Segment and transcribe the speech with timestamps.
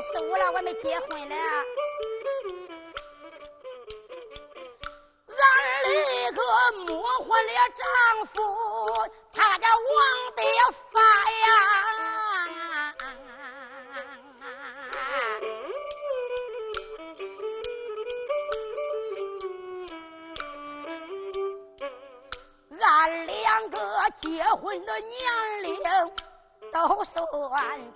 [0.00, 1.34] 十五了，我没结婚了。
[5.26, 5.36] 俺
[5.82, 6.42] 那个
[6.86, 7.84] 模糊了丈
[8.26, 8.40] 夫，
[9.32, 10.42] 他叫王德
[10.90, 11.46] 发呀。
[22.82, 23.78] 俺两个
[24.20, 25.80] 结婚的年龄
[26.72, 27.22] 都算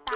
[0.05, 0.13] 大，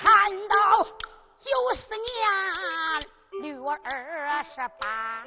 [0.00, 0.06] 看
[0.46, 5.24] 到九四年六二十八，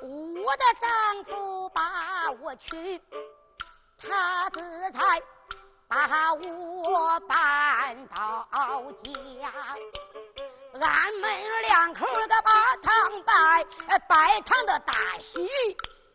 [0.00, 3.02] 我的丈夫把我娶，
[3.98, 4.60] 他自
[4.92, 5.20] 才
[5.88, 8.46] 把我搬到
[9.02, 9.52] 家。
[10.80, 13.66] 俺们两口子把堂拜，
[14.08, 15.48] 拜堂的大喜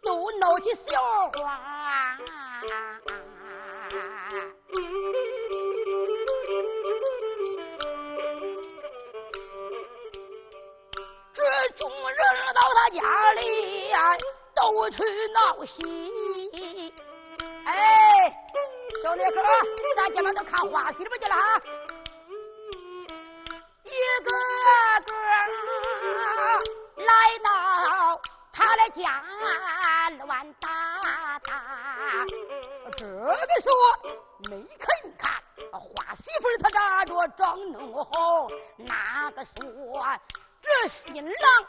[0.01, 1.70] 都闹起笑话。
[12.89, 14.17] 家里呀，
[14.55, 15.03] 都去
[15.33, 16.93] 闹喜。
[17.65, 17.73] 哎，
[19.03, 19.41] 小李哥，
[19.95, 21.61] 咱今晚都看花戏里边去了哈。
[23.83, 23.89] 一
[24.23, 24.31] 个
[25.05, 25.11] 个
[27.03, 27.49] 来到
[28.51, 29.23] 他的家
[30.25, 32.25] 乱打打，
[32.97, 33.71] 这个说
[34.49, 34.87] 没肯
[35.17, 35.21] 看
[35.71, 38.47] 花媳妇她扎着长弄好，
[38.77, 39.53] 那个说
[40.61, 41.65] 这新郎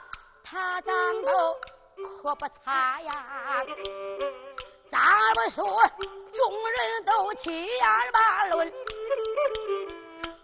[0.53, 1.57] 他长得
[2.21, 3.65] 可不差呀。
[4.91, 5.01] 咱
[5.35, 5.65] 们说
[6.35, 8.71] 众人都七言八论。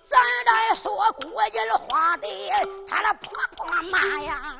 [0.07, 2.27] 咱再说郭金花的，
[2.89, 4.57] 他那婆婆妈呀！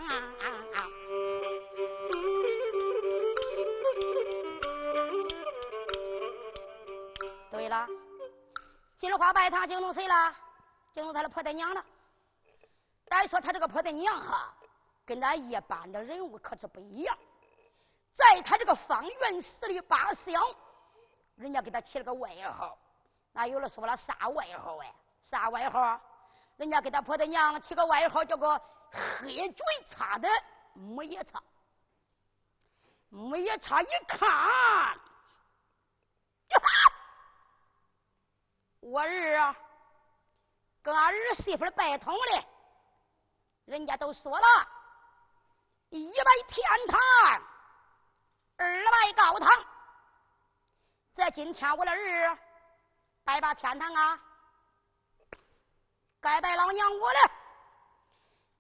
[7.51, 7.87] 对了，
[8.99, 10.35] 金花拜堂惊动谁了？
[10.93, 11.83] 惊动他的婆爹娘了。
[13.07, 14.53] 再说他这个婆爹娘哈，
[15.09, 17.19] 跟咱一般的人物可是不一样。
[18.13, 20.35] 在他这个方圆十里八乡，
[21.37, 22.77] 人家给他起了个外号，
[23.33, 24.95] 那有的说了啥外号哎？
[25.23, 25.99] 啥外号？
[26.59, 28.61] 人家给他婆子娘起个外号，叫个
[28.93, 30.29] 黑嘴叉的
[30.75, 31.43] 木叶叉。
[33.09, 34.99] 木叶叉一看，呀，
[38.81, 39.57] 我儿啊，
[40.83, 42.45] 跟俺儿媳妇拜通的，
[43.65, 44.69] 人家都说了，
[45.91, 47.01] 一拜天堂，
[48.59, 49.49] 二拜高堂。
[51.15, 52.39] 这今天我的儿
[53.25, 54.21] 拜把天堂啊！
[56.21, 57.31] 该拜老娘我了。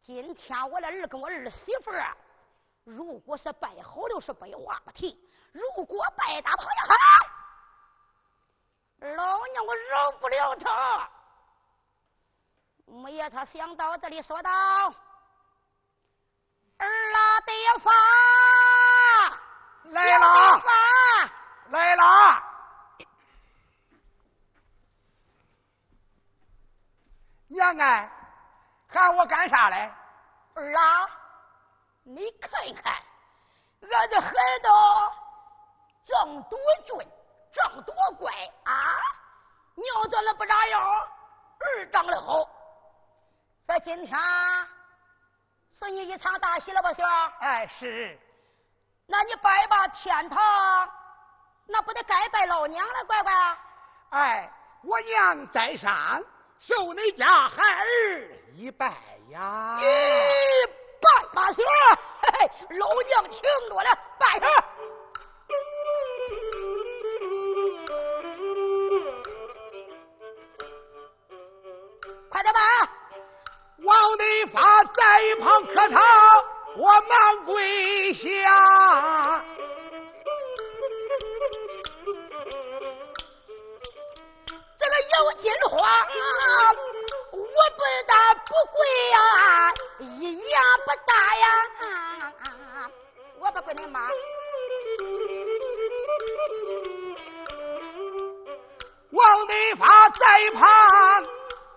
[0.01, 2.17] 今天我的儿跟我儿媳妇儿，
[2.85, 5.15] 如果是拜好了是白话不提；
[5.53, 6.95] 如果拜打跑也好，
[9.17, 11.11] 老娘我饶不了他。
[12.87, 14.51] 木爷他想到这里说道
[16.79, 17.91] ：“儿啊，爹发
[19.91, 20.63] 来了，
[21.71, 22.43] 来了。”
[27.49, 28.11] 娘哎，
[28.89, 29.91] 喊我干啥嘞？
[30.55, 31.09] 儿啊，
[32.05, 32.51] 你看
[32.83, 32.95] 看，
[33.91, 34.69] 俺的孩子
[36.05, 36.97] 长多俊，
[37.53, 38.33] 长多乖
[38.65, 38.73] 啊！
[39.75, 40.81] 娘长得不咋样，
[41.59, 42.49] 儿长得好。
[43.67, 44.19] 在今天
[45.73, 47.09] 是你一场大戏了吧，媳妇？
[47.41, 48.19] 哎，是。
[49.07, 50.39] 那你拜吧天堂，
[51.67, 53.33] 那不得该拜老娘了，乖乖？
[54.11, 54.51] 哎，
[54.83, 56.23] 我娘在上。
[56.61, 58.21] 受你家孩儿
[58.57, 58.93] 一拜
[59.31, 59.79] 呀！
[59.81, 59.85] 一，
[61.01, 64.51] 拜把岁嘿嘿，老娘听着了，拜上。
[74.39, 75.99] 你发在一旁磕头，
[76.77, 78.25] 我忙跪下。
[84.79, 86.07] 这个有金花，
[87.33, 88.15] 我不打
[88.47, 88.79] 不跪
[89.11, 91.47] 呀，一样不打呀。
[93.41, 94.09] 我不跪你妈！
[99.11, 101.27] 王得发在一旁，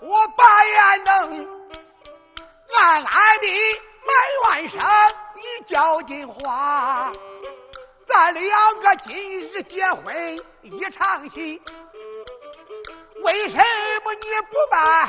[0.01, 1.60] 我把眼瞪。
[2.81, 3.47] 暗暗的
[4.07, 4.11] 埋
[4.57, 4.81] 怨声，
[5.35, 7.13] 你叫金花，
[8.07, 11.61] 咱两个今日结婚一场戏，
[13.23, 15.07] 为什么你不办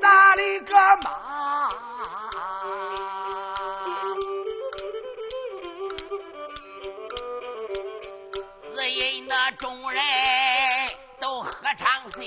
[0.00, 1.72] 哪里个忙？
[8.76, 10.00] 只因那众人
[11.20, 12.18] 都合唱笑，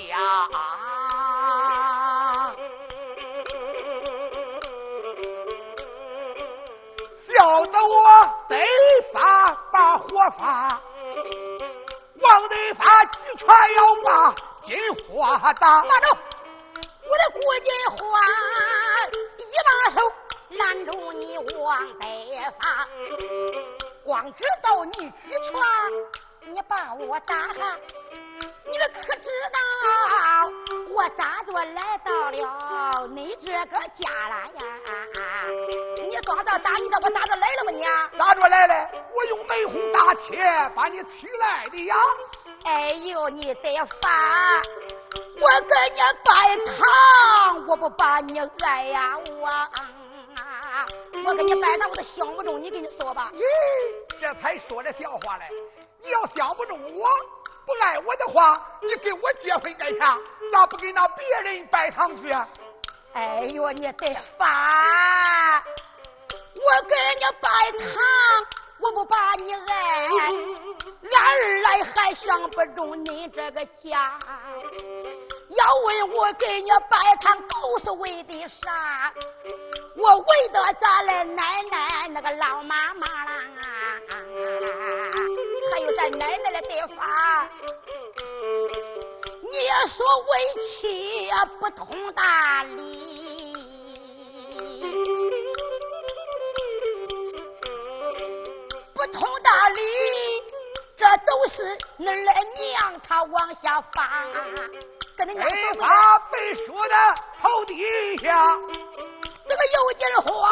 [7.46, 7.94] 笑得我
[8.48, 8.60] 得
[9.12, 10.82] 发把火发，
[12.20, 13.46] 王德发举拳
[13.76, 14.34] 要把
[14.64, 14.76] 金
[15.14, 15.80] 花打。
[15.84, 17.96] 慢着，我的郭金花
[19.38, 20.00] 一把手
[20.58, 22.04] 拦住你王德
[22.58, 22.88] 发，
[24.04, 27.36] 光知道你举拳，你把我打，
[28.64, 29.58] 你们可知道
[30.96, 34.60] 我咋着来到了你这个家了呀？
[36.26, 37.84] 你抓着打你的，我打着来了吗你？
[38.18, 38.90] 打着来了？
[39.14, 40.44] 我用美红大铁
[40.74, 41.94] 把你取来的呀！
[42.64, 44.60] 哎呦，你得发！
[45.40, 49.70] 我跟你拜堂，我不把你爱呀我啊！
[51.24, 53.30] 我给你拜堂，我都想不中你，跟你说吧。
[53.32, 53.40] 咦，
[54.20, 55.44] 这才说这笑话嘞！
[56.02, 57.08] 你要想不中我，
[57.64, 60.18] 不爱我的话，你跟我结婚干啥？
[60.52, 62.32] 咋不给那别人拜堂去？
[63.12, 65.62] 哎呦，你得发！
[66.56, 67.48] 我给你拜
[67.78, 67.94] 堂，
[68.80, 74.18] 我不把你爱，俺二来还想不中你这个家。
[75.50, 79.12] 要问我给你拜堂都是为的啥？
[79.96, 83.30] 我为的咱的奶奶那个老妈妈啦，
[85.72, 87.48] 还有咱奶奶的地方。
[89.52, 89.56] 你
[89.88, 90.32] 说为
[90.68, 91.30] 妻
[91.60, 93.25] 不通大礼，
[98.96, 99.82] 不通大理，
[100.96, 101.62] 这都是
[101.98, 104.24] 恁儿娘她往下发，
[105.18, 106.94] 跟恁娘哎，说把被说的
[107.42, 108.56] 头底下，
[109.46, 110.48] 这个有劲火，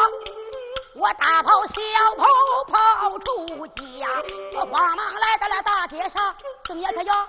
[0.95, 1.81] 我大跑小
[2.17, 2.23] 跑
[2.67, 4.07] 跑出家，
[4.53, 7.27] 我慌忙来到了大街上，睁眼看呀，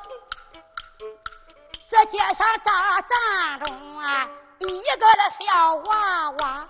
[1.91, 6.69] 这街上大站中啊，一个的小娃娃，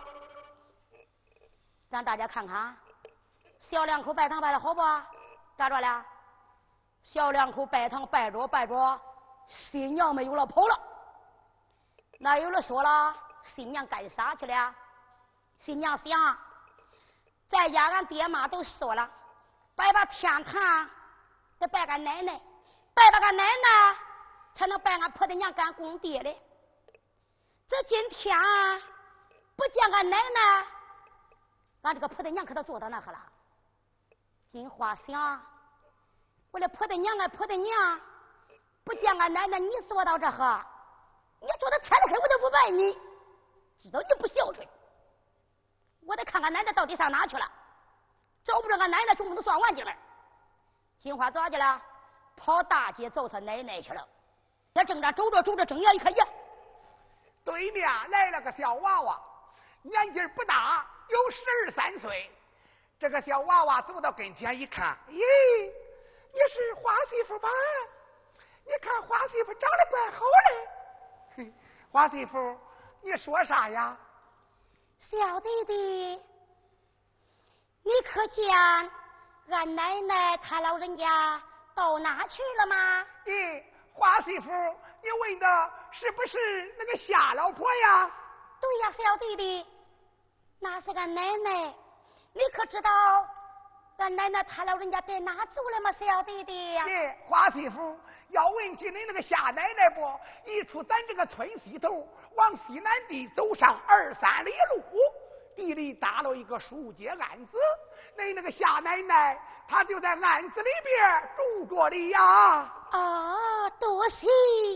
[1.90, 2.76] 让大家看看，
[3.68, 4.80] 小两口拜堂拜的好不？
[5.56, 6.04] 咋着了？
[7.02, 9.00] 小两口拜堂拜着拜着，
[9.48, 10.78] 新娘没有了跑了。
[12.20, 14.72] 那有人说了，新娘干啥去了？
[15.58, 16.38] 新娘想，
[17.48, 19.10] 在家俺爹妈都说了，
[19.74, 20.88] 拜把天堂
[21.58, 22.40] 得拜俺奶奶，
[22.94, 23.96] 拜把俺奶奶
[24.54, 26.32] 才能拜俺婆的娘干公爹的。
[27.68, 28.38] 这今天
[29.56, 30.66] 不见俺奶奶，
[31.82, 33.18] 俺这个婆的娘可都坐到那去了。
[34.48, 35.40] 金花想，
[36.50, 38.00] 我的婆的娘啊，婆的娘，
[38.84, 40.64] 不见俺奶奶，你说到这呵，
[41.40, 42.92] 你说的天黑我都不拜你，
[43.76, 44.66] 知道你不孝顺。
[46.06, 47.50] 我得看看奶奶到底上哪去了，
[48.44, 49.92] 找不着俺奶奶，总不能算完净了。
[50.98, 51.82] 金花咋的了？
[52.36, 54.08] 跑大街找他奶奶去了。
[54.72, 56.26] 他正着走着走着，睁眼一看，呀，
[57.44, 59.20] 对面来了个小娃娃，
[59.82, 62.30] 年纪不大，有十二三岁。
[62.98, 67.48] 这个小娃娃走到跟前一看，咦，你是花媳妇吧？
[68.64, 70.68] 你看花媳妇长得怪好嘞。
[71.36, 71.54] 哼，
[71.92, 72.58] 花媳妇，
[73.02, 73.96] 你说啥呀？
[74.98, 76.20] 小弟弟，
[77.82, 78.48] 你可见
[79.50, 81.40] 俺奶奶她老人家
[81.74, 83.06] 到哪去了吗？
[83.26, 83.62] 咦，
[83.92, 84.50] 花媳妇，
[85.02, 88.10] 你问的是不是那个夏老婆呀？
[88.58, 89.66] 对呀，小弟弟，
[90.60, 91.74] 那是俺奶奶。
[92.36, 92.90] 你可知道
[93.96, 95.90] 俺奶奶她老人家在哪走了吗？
[95.92, 100.02] 小弟弟呀、是，花媳妇，要问起你那个夏奶奶不？
[100.44, 104.82] 一出咱这个村西头，往西南地走上二三里路，
[105.56, 107.58] 地里搭了一个书街案子。
[108.14, 112.70] 那那个夏奶奶，她就在案子里边住着的呀。
[112.90, 114.26] 啊，多谢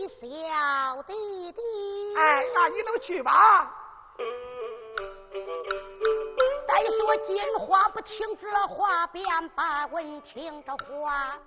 [0.07, 1.61] 小弟弟。
[2.17, 3.71] 哎，那你都去吧。
[6.81, 11.37] 再说金花不听这话，便把闻听这话，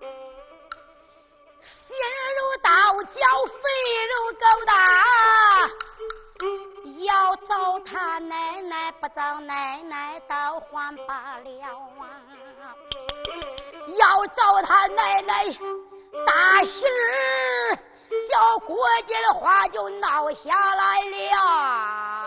[1.61, 1.97] 心
[2.37, 2.71] 如刀
[3.03, 3.63] 绞，肺
[4.13, 4.73] 如狗打。
[7.03, 11.51] 要找他奶奶，不找奶奶倒还罢了
[11.99, 12.23] 啊！
[13.99, 15.47] 要找他奶奶，
[16.25, 17.77] 大喜儿
[18.31, 22.24] 小郭金花就闹下来了。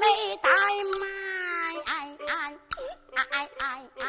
[0.00, 0.04] 没
[0.38, 0.48] 怠
[0.98, 1.02] 慢，
[1.84, 1.88] 哎
[2.26, 2.32] 哎
[3.14, 3.62] 哎哎哎
[3.98, 4.02] 哎。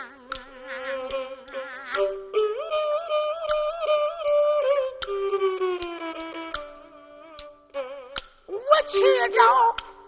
[8.47, 8.57] 我
[8.87, 8.93] 去
[9.35, 9.39] 找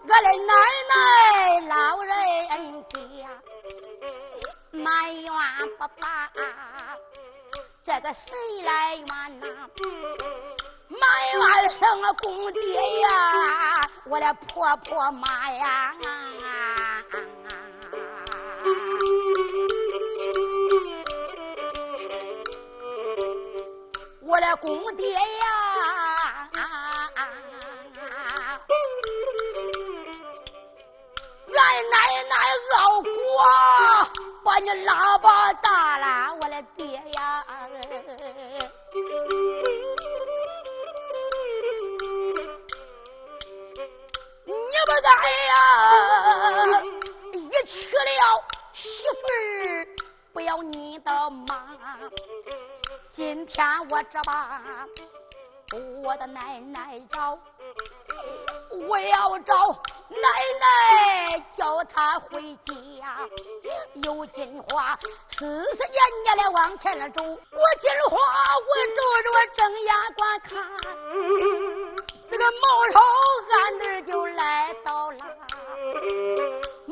[0.02, 0.14] 我的
[0.46, 0.52] 奶
[0.90, 0.92] 奶
[1.68, 2.10] 老人
[2.88, 2.92] 家，
[4.70, 5.28] 埋怨
[5.78, 6.02] 不罢，
[7.84, 9.06] 这个谁来怨
[9.40, 9.46] 呐、
[14.54, 15.94] 婆婆妈呀，
[24.22, 25.20] 我的公爹呀，
[31.52, 31.96] 俺奶
[32.28, 32.34] 奶
[32.76, 33.10] 熬过，
[34.44, 37.44] 把你拉把大了，我的爹呀。
[45.06, 46.82] 哎呀！
[47.32, 49.86] 一娶了媳妇儿，
[50.32, 51.76] 不要你的妈。
[53.10, 54.60] 今天我这把
[56.02, 57.38] 我的奶奶找，
[58.88, 59.54] 我要找
[60.08, 60.28] 奶
[60.60, 62.74] 奶，叫她回家。
[64.04, 64.98] 有金花，
[65.30, 67.22] 四十年年的往前走。
[67.22, 67.28] 我
[67.78, 68.16] 金花，
[68.58, 70.52] 我皱着我睁眼观看。
[72.26, 72.98] 这个毛头
[73.52, 74.26] 俺那就，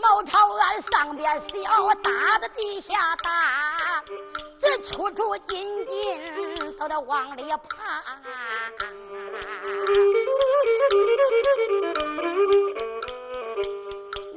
[0.02, 4.02] 毛朝俺上边小，打的地下大，
[4.60, 8.02] 这出出进进都得往里爬。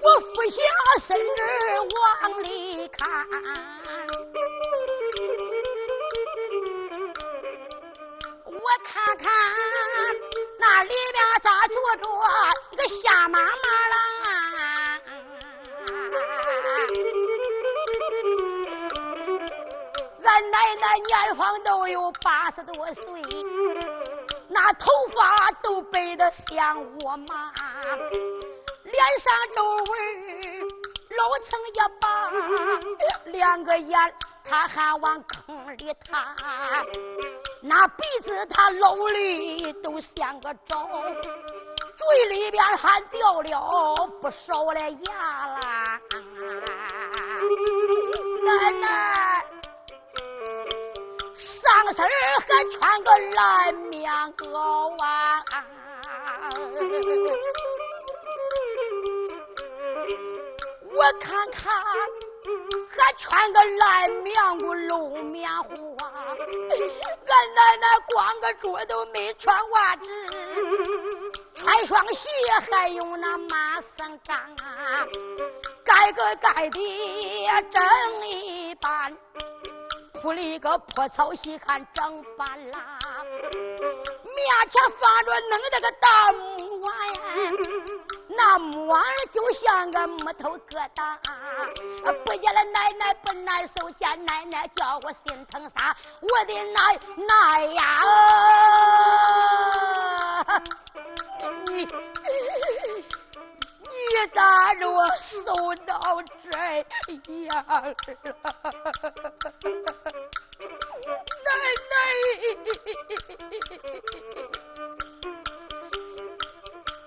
[0.03, 0.61] 我俯下
[1.07, 1.25] 身子
[2.21, 3.27] 往里看，
[8.45, 9.25] 我看看。
[10.59, 12.05] 那里面咋坐着
[12.71, 13.74] 一个瞎妈妈
[20.97, 23.03] 年方都有八十多岁，
[24.49, 27.51] 那头发都白的像我妈，
[28.83, 29.85] 脸上皱纹
[31.17, 32.05] 老成一把，
[33.31, 33.97] 两个眼
[34.43, 36.35] 他还往坑里塌。
[37.61, 40.87] 那鼻子他露的都像个枣，
[41.97, 45.99] 嘴里边还掉了不少的牙啦。
[48.45, 48.87] 奶奶
[51.65, 52.05] 上身
[52.39, 52.45] 还
[52.77, 55.33] 穿个蓝棉袄啊，
[60.95, 61.73] 我看看
[62.89, 66.05] 还穿个蓝棉裤露棉裤啊。
[67.27, 70.05] 俺奶奶光个桌都没穿袜子，
[71.55, 72.29] 穿双鞋
[72.71, 74.47] 还用那马绳扎，
[75.83, 76.79] 盖个盖的
[77.73, 79.17] 真一般，
[80.25, 82.89] 屋里一个破草席看整半拉，面
[84.67, 86.91] 前放着弄这个大木碗。
[88.29, 88.99] 那木碗
[89.31, 91.15] 就像个木头疙瘩，
[92.25, 95.95] 不见了奶奶不难受，见奶奶叫我心疼啥？
[96.21, 98.01] 我的奶奶呀，
[104.15, 104.85] 你咋着
[105.17, 105.53] 受
[105.85, 105.99] 到
[106.41, 106.49] 这
[107.43, 107.95] 样了？
[111.43, 111.47] 奶
[111.91, 111.93] 奶。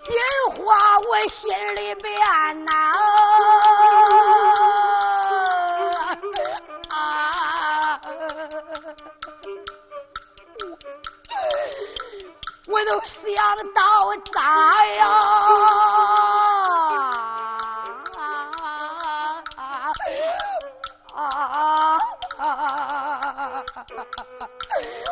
[0.05, 0.13] 金
[0.55, 2.07] 花，我心里边
[2.67, 2.73] 呐，
[6.91, 8.01] 啊，
[12.69, 13.25] 我都想
[13.73, 13.83] 到
[14.35, 14.37] 咋
[14.85, 15.07] 呀？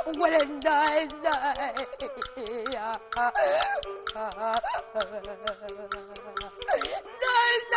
[0.06, 1.26] 我的奶奶
[2.72, 3.00] 呀，
[4.14, 4.22] 奶
[7.70, 7.74] 奶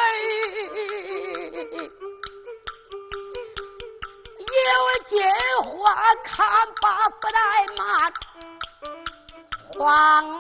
[4.47, 4.57] 有
[5.09, 5.09] 金
[5.63, 5.75] 花
[6.23, 6.29] 看
[6.81, 7.35] 把不怠
[7.77, 7.81] 慢，
[9.77, 9.79] 慌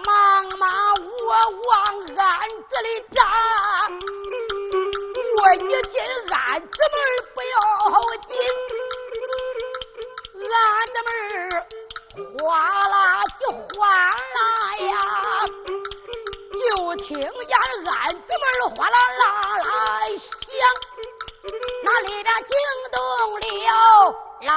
[0.05, 0.09] 忙
[0.59, 0.69] 忙
[1.25, 1.29] 我
[1.67, 1.73] 往
[2.15, 2.23] 案
[2.69, 3.17] 子里扎，
[5.41, 5.57] 我一
[5.91, 5.97] 进
[13.79, 14.99] 就哗啦呀，
[16.51, 17.23] 就听见
[17.93, 19.23] 案子门哗啦啦
[19.57, 19.63] 啦
[20.19, 20.27] 响。
[21.85, 22.51] 那里边惊
[22.91, 22.99] 动
[23.39, 23.45] 了
[24.41, 24.51] 老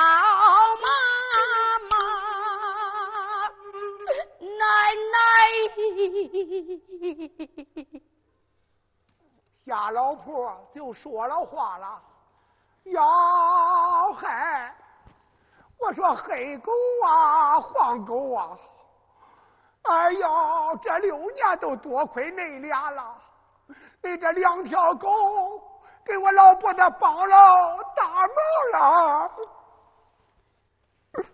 [0.82, 0.86] 妈
[1.88, 1.94] 妈，
[4.58, 4.60] 奶
[5.12, 5.14] 奶，
[9.64, 12.02] 夏老婆就说了话了，
[12.86, 13.00] 哟
[14.14, 14.76] 嗨，
[15.78, 16.72] 我说黑狗
[17.06, 18.58] 啊，黄狗啊，
[19.92, 20.26] 哎呦，
[20.82, 23.14] 这六年都多亏恁俩了，
[24.02, 25.08] 你这两条狗。
[26.04, 27.36] 给我老婆子帮了
[27.94, 28.36] 大忙
[28.72, 29.30] 了。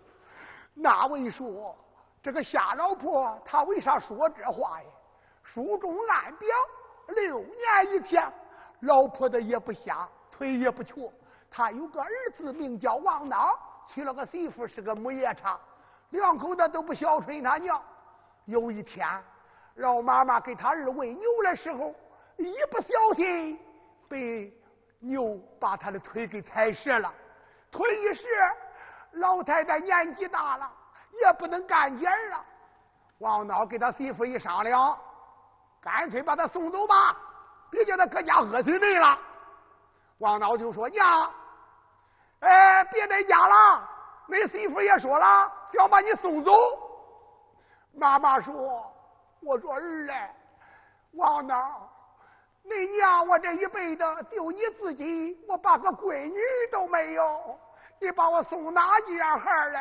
[0.75, 1.75] 那位说
[2.21, 4.87] 这个夏老婆她为啥说这话呀？
[5.41, 6.47] 书中暗表
[7.07, 8.31] 六年一天，
[8.81, 11.11] 老婆子也不瞎，腿也不瘸。
[11.49, 13.57] 他有个儿子名叫王孬，
[13.87, 15.59] 娶了个媳妇是个母夜叉，
[16.11, 17.81] 两口子都不孝顺他娘。
[18.49, 19.07] 有一天，
[19.75, 21.95] 老妈妈给他儿喂牛的时候，
[22.37, 23.59] 一不小心
[24.07, 24.53] 被。
[25.01, 27.09] 牛把他的腿给踩折了，
[27.71, 28.27] 腿一折，
[29.13, 30.69] 老太太年纪大了，
[31.23, 32.45] 也不能干劲儿了。
[33.19, 34.99] 王孬给他媳妇一商量，
[35.79, 37.15] 干脆把他送走吧，
[37.71, 39.17] 别叫他搁家饿死人了。
[40.17, 41.33] 王孬就说：“娘，
[42.41, 43.89] 哎，别在家了。
[44.27, 46.51] 那媳妇也说了，想把你送走。”
[47.99, 48.91] 妈妈说
[49.43, 50.13] ：“我说儿嘞，
[51.11, 51.71] 王孬。”
[52.63, 56.39] 你娘，我这一辈子就你自己，我把个闺女
[56.71, 57.59] 都没有，
[57.99, 59.79] 你把我送哪家孩了？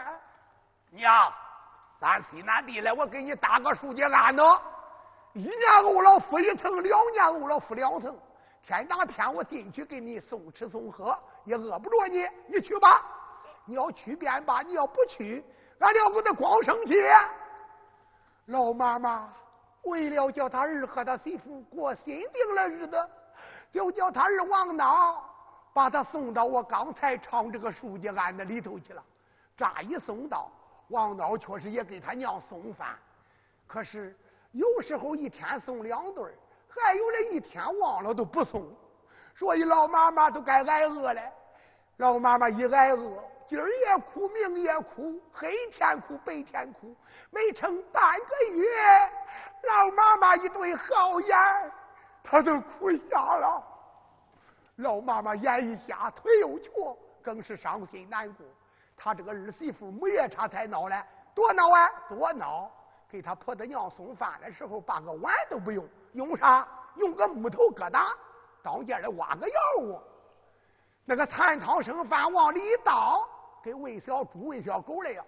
[0.91, 1.33] 娘，
[2.01, 4.43] 咱西南地来，我给你搭个书记安呢，
[5.35, 8.17] 一年欧了付一层，两年欧了付两层。
[8.65, 13.05] 天哪天我进去给你送吃送喝，也饿不着你，你去吧。
[13.67, 15.45] 你要去便罢，你要不去，
[15.81, 16.95] 俺两口子光生气。
[18.49, 19.33] 老妈妈。
[19.85, 23.09] 为了叫他儿和他媳妇过新定的日子，
[23.73, 25.17] 就叫他儿王孬
[25.73, 29.03] 把他送到我刚才唱这个书记案子里头去了。
[29.57, 30.51] 乍一送到，
[30.89, 32.99] 王孬确实也给他娘送饭，
[33.67, 34.15] 可是
[34.53, 36.31] 有时候一天送两顿
[36.69, 38.67] 还有的一天忘了都不送，
[39.35, 41.23] 所以老妈妈都该挨饿了。
[41.97, 43.25] 老妈妈一挨饿。
[43.49, 46.95] 今儿也哭，明也哭，黑天哭，白天哭，
[47.31, 48.69] 没成半个月，
[49.63, 51.73] 老妈妈一对好眼，
[52.23, 53.65] 她都哭瞎了。
[54.77, 58.45] 老妈妈眼一瞎，腿又瘸，更是伤心难过。
[58.95, 61.03] 她这个儿媳妇母夜叉才闹嘞，
[61.35, 62.71] 多闹啊，多闹！
[63.09, 66.69] 给她婆子娘送饭的时候，把个碗都不用，用啥？
[66.97, 68.15] 用个木头疙瘩，
[68.63, 70.03] 当间里挖个窑窝，
[71.07, 73.27] 那个残汤剩饭往里一倒。
[73.69, 75.23] 给喂小猪、喂小狗了呀，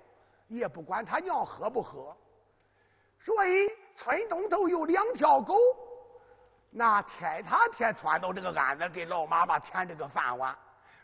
[0.49, 2.17] 也不管他娘喝不喝。
[3.23, 5.55] 所以村东头有两条狗，
[6.71, 10.57] 那天他天窜到这个案子给老妈妈填这个饭碗。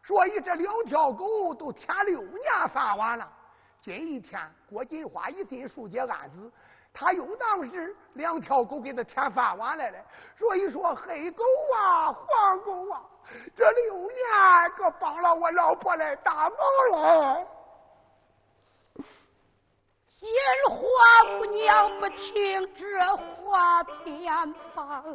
[0.02, 3.30] 所以这两条狗都填六年饭碗了。
[3.82, 6.50] 今一天郭金花一进书记案子，
[6.90, 9.98] 他又当是两条狗给他填饭碗来了。
[10.38, 11.44] 所以说黑狗
[11.76, 13.02] 啊，黄狗啊。
[13.56, 14.16] 这六年
[14.76, 16.58] 可帮了我老婆来大忙
[16.90, 17.46] 了。
[20.08, 20.28] 金
[20.68, 20.76] 花
[21.38, 25.12] 姑娘不听这话便罢，我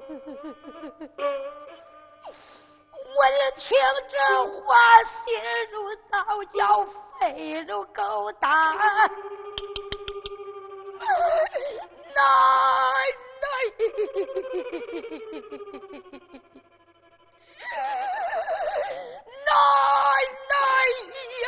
[3.30, 3.70] 一听
[4.10, 4.18] 这
[4.62, 5.34] 话，心
[5.72, 6.86] 如刀绞，
[7.20, 8.78] 肺如狗胆，
[12.16, 12.22] 奶
[13.42, 13.50] 奶。
[19.48, 19.52] 奶
[20.52, 20.54] 奶
[21.44, 21.46] 呀！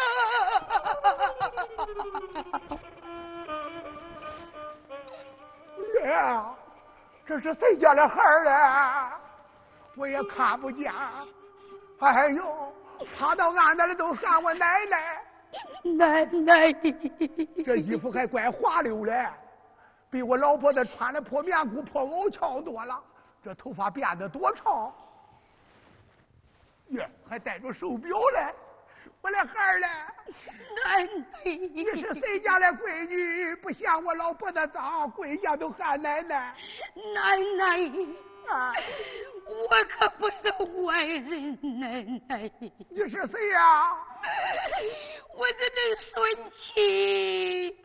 [6.04, 6.06] 爷，
[7.26, 9.20] 这是谁家的孩儿啊？
[9.96, 10.92] 我也看不见。
[12.00, 12.74] 哎呦，
[13.16, 15.22] 趴到俺那里都喊我奶奶。
[15.84, 16.74] 奶奶，
[17.64, 19.28] 这衣服还怪滑溜嘞，
[20.10, 23.00] 比我老婆子穿的破棉裤、破袄强多了。
[23.44, 24.92] 这头发变得多长。
[26.94, 28.54] 耶，还带着手表嘞！
[29.22, 29.88] 我的孩儿嘞，
[30.84, 33.56] 奶奶，你是谁家的闺女？
[33.58, 36.54] 不嫌我老婆子脏，跪下都喊奶奶。
[37.16, 37.90] 奶奶
[38.48, 38.74] 啊，
[39.48, 42.52] 我可不是坏人，奶奶。
[42.90, 43.92] 你是谁呀？
[45.36, 47.76] 我这的孙妻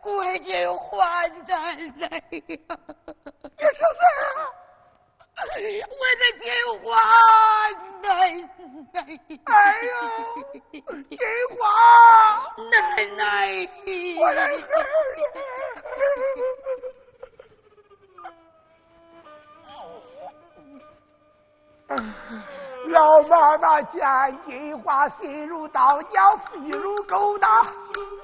[0.00, 2.30] 过尽还奶奶呀！
[2.30, 4.02] 你说啥
[4.40, 4.63] 啊？
[5.36, 5.42] 我
[6.20, 6.46] 的金
[6.82, 6.86] 花
[8.02, 8.06] 奶
[8.92, 8.96] 奶！
[9.44, 9.90] 哎呦，
[11.10, 11.18] 金
[11.50, 11.58] 花
[12.70, 12.72] 奶
[13.16, 13.18] 奶！
[14.20, 14.48] 我的儿
[22.86, 24.00] 老妈妈见
[24.46, 27.48] 金花，心如刀绞，肺如狗打。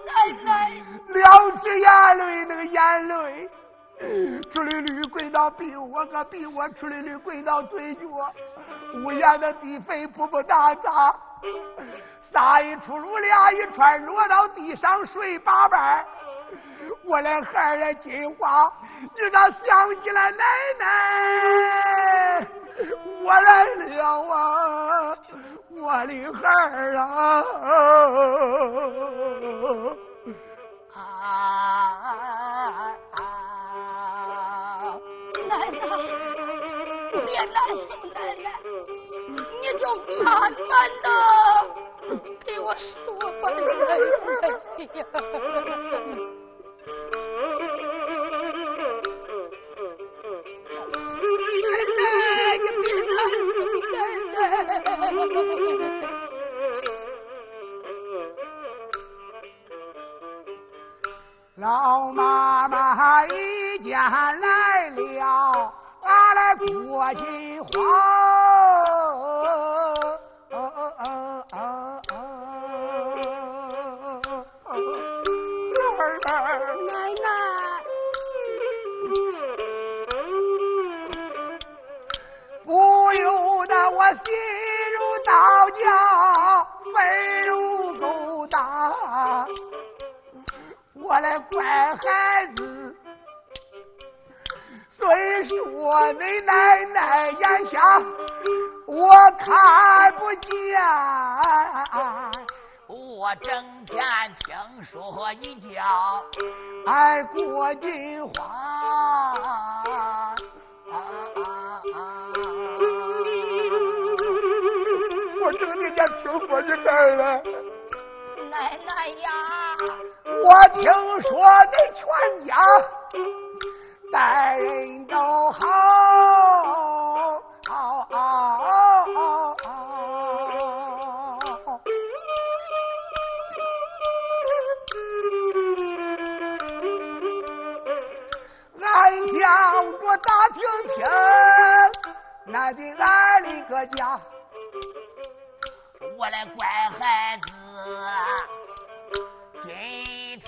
[0.06, 0.12] 奶
[0.44, 0.70] 奶，
[1.08, 3.50] 两只眼泪，那个眼泪，
[4.52, 8.00] 出溜溜滚到鼻窝，个鼻窝出溜溜滚到嘴角，
[9.04, 11.14] 无言的地肥噗噗打砸，
[12.32, 16.04] 撒一出乳，俩一串落到地上睡八瓣。
[17.04, 20.44] 我的孩儿金花，你咋想起来奶
[20.78, 22.46] 奶？
[23.22, 23.64] 我来
[23.96, 25.14] 了啊，
[25.70, 27.44] 我的孩儿啊！
[30.94, 31.00] 啊啊！
[33.12, 33.29] 啊！
[37.40, 37.80] 别难受，
[38.12, 38.46] 奶奶，
[39.62, 39.82] 你就
[40.22, 40.52] 慢慢
[41.02, 41.06] 的
[42.44, 43.56] 给我说吧，奶
[43.88, 43.90] 奶
[44.94, 45.00] 呀。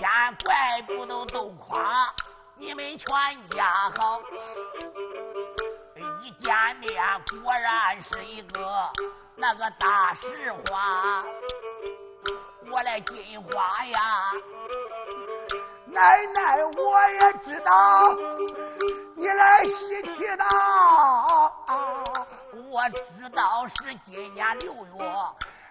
[0.03, 0.11] 天
[0.43, 2.13] 怪不能都夸
[2.57, 3.07] 你们全
[3.51, 4.19] 家好，
[6.21, 7.01] 一见面
[7.41, 8.89] 果然是一个
[9.37, 11.23] 那个大实话。
[12.69, 14.31] 我的金花呀，
[15.85, 18.13] 奶奶我也知道
[19.15, 20.43] 你来喜气的，
[22.69, 24.83] 我知道是今年六月。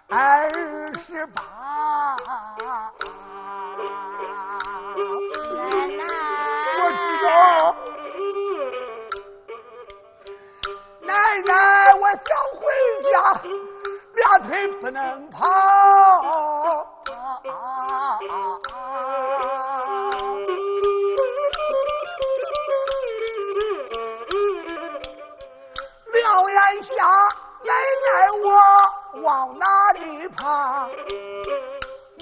[0.09, 0.49] 二
[0.97, 2.17] 十八，
[3.75, 3.81] 奶
[5.97, 6.01] 奶，
[6.79, 7.27] 我知道，
[11.01, 11.53] 奶奶，
[11.99, 12.21] 我想
[12.59, 12.61] 回
[13.11, 13.13] 家，
[14.15, 15.39] 两腿不能跑。
[26.13, 26.93] 两眼下，
[27.63, 28.07] 奶奶
[28.43, 28.47] 我。
[29.21, 30.89] 往哪里跑？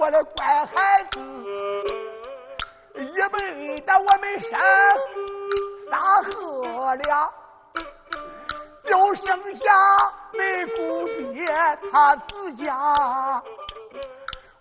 [0.01, 1.19] 我的乖孩子，
[2.95, 4.59] 一辈子我们山
[5.91, 7.29] 撒喝俩，
[8.83, 10.39] 就剩下你
[10.75, 11.45] 姑爹
[11.91, 13.43] 他自家。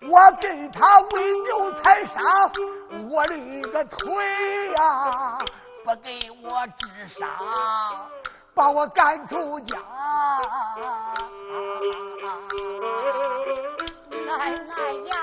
[0.03, 2.23] 我给他喂牛才上
[3.11, 4.15] 我的一个腿
[4.77, 5.39] 呀，
[5.87, 7.27] 不给我治伤，
[8.55, 9.79] 把我赶出家。
[14.27, 14.75] 奶奶
[15.07, 15.15] 呀，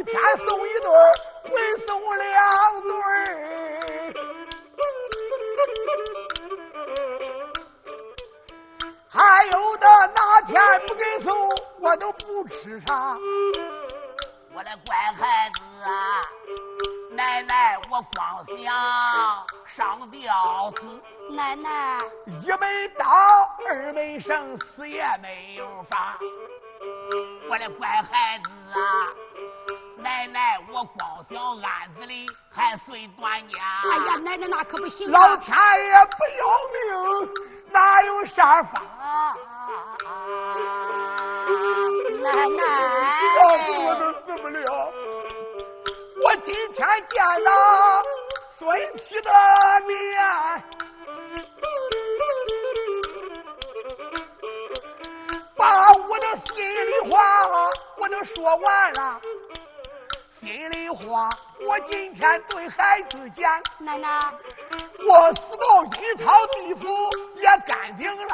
[0.00, 0.14] 一天
[0.48, 1.12] 送一对儿，
[1.44, 1.50] 会
[1.84, 4.14] 送两对儿。
[9.10, 9.86] 还有的
[10.16, 10.58] 哪天
[10.88, 11.36] 不给送，
[11.80, 13.14] 我都不吃啥。
[14.54, 16.22] 我的乖孩子啊，
[17.10, 18.56] 奶奶我光想
[19.66, 20.80] 上吊死。
[21.34, 22.00] 奶奶，
[22.42, 23.04] 一没刀，
[23.68, 26.18] 二没绳，死也没有法。
[27.50, 28.80] 我的乖孩子啊，
[30.02, 33.58] 奶奶，我光想案子里还睡断家。
[33.92, 37.28] 哎呀，奶奶那可不行老天爷不要命，
[37.70, 38.82] 哪有啥法？
[42.22, 42.62] 奶奶，
[43.86, 44.92] 我都死不了。
[46.22, 48.02] 我今天见了
[48.58, 49.30] 孙七的
[49.86, 49.94] 面，
[55.56, 57.14] 把我的心里话
[57.98, 59.20] 我都说完了。
[60.40, 61.28] 心里话，
[61.68, 64.32] 我今天对孩子讲，奶奶，
[65.06, 66.88] 我死到阴曹地府
[67.36, 68.32] 也干净了。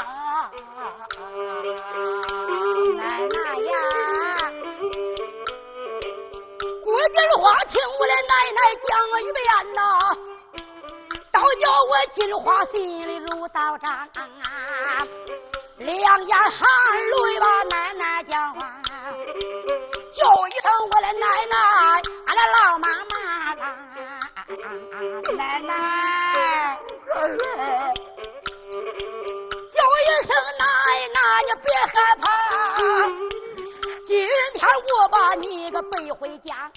[2.94, 3.74] 奶奶呀，
[6.84, 8.88] 过句话听我的奶奶讲
[9.20, 9.42] 一遍
[9.74, 9.82] 呐，
[11.32, 12.76] 倒叫我金花心
[13.08, 14.08] 里如刀斩，
[15.78, 18.80] 两眼含泪把奶奶讲话。
[20.16, 21.54] 叫一声我的奶奶，
[22.24, 23.14] 俺的老妈妈
[23.54, 23.62] 啦，
[25.36, 25.70] 奶奶，
[29.74, 30.64] 叫一声奶
[31.12, 32.24] 奶，你别害怕，
[34.06, 34.26] 今天
[34.98, 36.72] 我把你个背回家，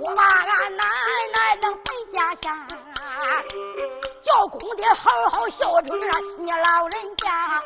[0.00, 0.84] 我把俺奶
[1.36, 2.66] 奶能背家乡，
[4.22, 6.00] 叫公爹好好孝顺
[6.38, 7.62] 你老人家。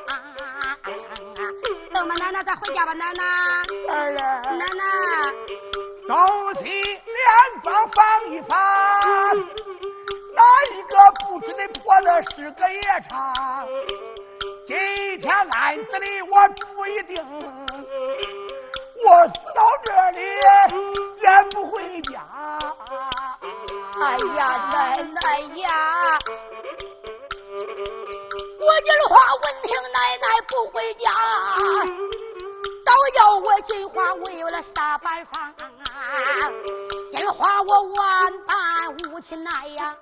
[2.44, 3.24] 咱回家吧，奶奶。
[3.88, 4.64] 儿奶奶，
[6.07, 6.16] 东
[6.62, 8.59] 西两方放一放，
[10.35, 10.96] 哪一个
[11.27, 13.66] 不知的破了是个夜叉？
[14.66, 14.77] 今
[15.20, 17.16] 天案子里我主意定，
[19.05, 22.20] 我死到这里也不回家。
[24.01, 24.03] 哎
[24.37, 24.40] 呀，
[24.72, 26.18] 奶奶呀！
[28.61, 31.11] 我这话闻听奶奶不回家，
[32.99, 35.55] 倒叫我金花我有了啥办法？
[37.13, 39.95] 金花我万般无情奈呀，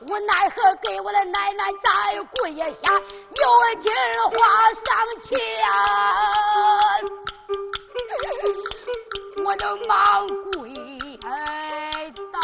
[0.00, 3.92] 无奈何给我的奶奶再跪下，有金
[4.30, 4.38] 花
[4.72, 4.80] 上
[5.20, 5.36] 前，
[9.44, 10.72] 我的忙跪
[12.32, 12.38] 倒。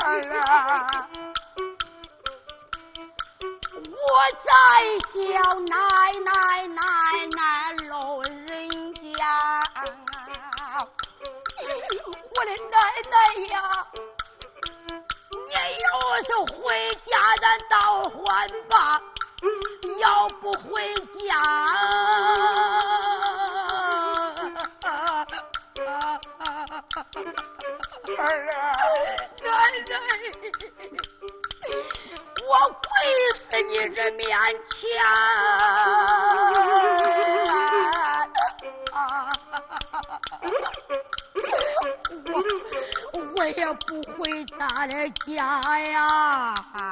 [0.00, 1.08] 儿啊，
[3.90, 3.96] 我
[4.44, 4.50] 在
[5.12, 5.12] 想
[5.66, 5.76] 奶
[6.24, 6.30] 奶
[6.68, 6.80] 奶
[7.36, 7.38] 奶
[7.88, 7.92] 老
[8.22, 9.62] 人家，
[12.34, 12.74] 我的奶
[13.10, 13.14] 奶
[13.50, 13.54] 呀，
[15.30, 15.86] 你要
[16.22, 17.74] 是回家咱倒
[18.08, 18.16] 还
[18.70, 18.72] 吧，
[19.98, 21.36] 要不回家。
[28.16, 28.20] 儿
[28.54, 28.56] 啊，
[29.42, 29.48] 奶
[29.88, 29.92] 奶，
[32.46, 32.50] 我
[33.34, 34.28] 死你这面
[34.72, 34.80] 前，
[42.32, 42.34] 我
[43.36, 44.92] 我也不回咱的
[45.26, 45.34] 家
[45.90, 45.98] 呀，
[46.76, 46.88] 啊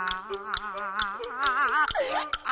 [2.44, 2.50] 啊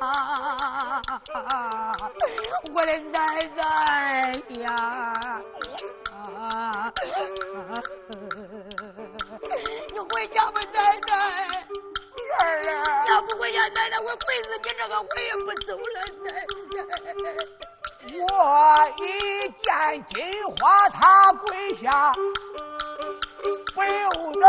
[0.00, 0.04] 啊！
[2.72, 3.18] 我的奶
[3.56, 3.89] 奶
[13.50, 15.84] 啊，要不回家，奶奶，我跪死你这个，我也不走了，
[16.24, 17.24] 奶奶。
[18.12, 18.24] 我
[18.96, 19.00] 一
[19.62, 19.68] 见
[20.10, 20.18] 金
[20.56, 22.12] 花，她跪下，
[23.74, 23.88] 不由
[24.32, 24.46] 得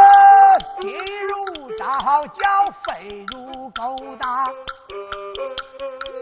[0.82, 0.82] 心
[1.28, 1.32] 如
[1.78, 1.84] 刀
[2.28, 2.42] 绞，
[2.86, 2.90] 肺
[3.32, 3.82] 如狗
[4.20, 4.26] 打。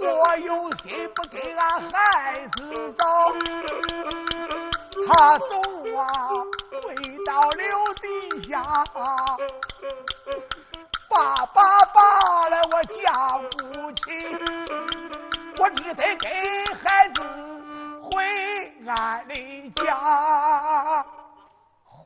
[0.01, 2.59] 我有心不给俺孩子
[2.93, 3.03] 走，
[5.07, 5.45] 他走
[5.97, 6.07] 啊，
[6.81, 8.05] 跪到了地
[8.49, 8.55] 下，
[11.09, 14.03] 爸爸爸来我家不起，
[15.57, 16.29] 我只得给
[16.75, 17.21] 孩子
[18.03, 18.23] 回
[18.87, 21.05] 俺的家。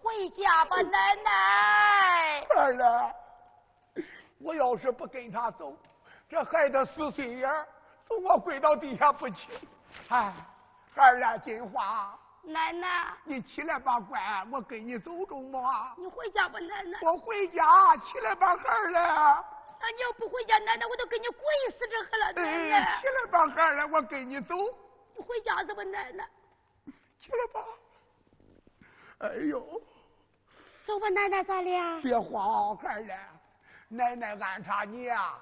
[0.02, 2.42] 回家吧，奶奶。
[2.56, 3.13] 儿啊，
[4.39, 5.76] 我要是不跟他走，
[6.30, 7.68] 这孩子死心眼儿。
[8.24, 9.50] 我跪到地下不起，
[10.10, 10.34] 哎，
[10.96, 15.96] 儿啊，金花，奶奶，你起来吧，乖，我跟你走中吧。
[15.98, 17.00] 你回家吧，奶奶。
[17.02, 19.46] 我回家，起来吧，孩儿了。
[19.80, 23.00] 那你要不回家，奶奶我都给你跪死这个了，奶奶。
[23.02, 24.56] 起来吧，孩儿了，我跟你走。
[25.16, 26.28] 你回家去吧，奶奶。
[27.20, 27.66] 起来吧。
[29.20, 29.82] 哎呦。
[30.84, 32.02] 走吧，奶奶，咱俩。
[32.02, 33.16] 别慌，孩儿了，
[33.88, 35.40] 奶奶安插你啊。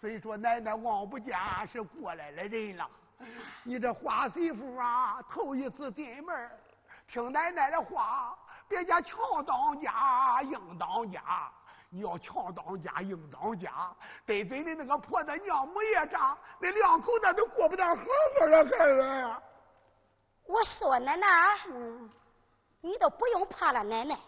[0.00, 1.36] 虽说奶奶望不见
[1.66, 2.88] 是过来的人了，
[3.62, 6.50] 你这花媳妇啊，头一次进门，
[7.06, 8.36] 听奶奶的话，
[8.68, 11.20] 别家强当家，硬当家。
[11.90, 13.94] 你要强当家，硬当家，
[14.26, 18.02] 得罪的那个婆子娘母爷长，那两口子都过不到好
[18.40, 19.42] 好了，孩儿。
[20.46, 21.28] 我说奶奶，
[22.80, 24.18] 你都不用怕了，奶奶。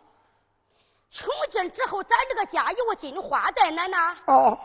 [1.11, 4.17] 从今之后，咱这个家有金花在，奶奶。
[4.27, 4.59] 哦。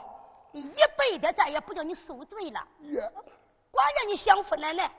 [0.53, 2.67] 一辈子再也不叫你受罪了。
[2.81, 3.09] 耶。
[3.71, 4.91] 管着你享福，奶奶。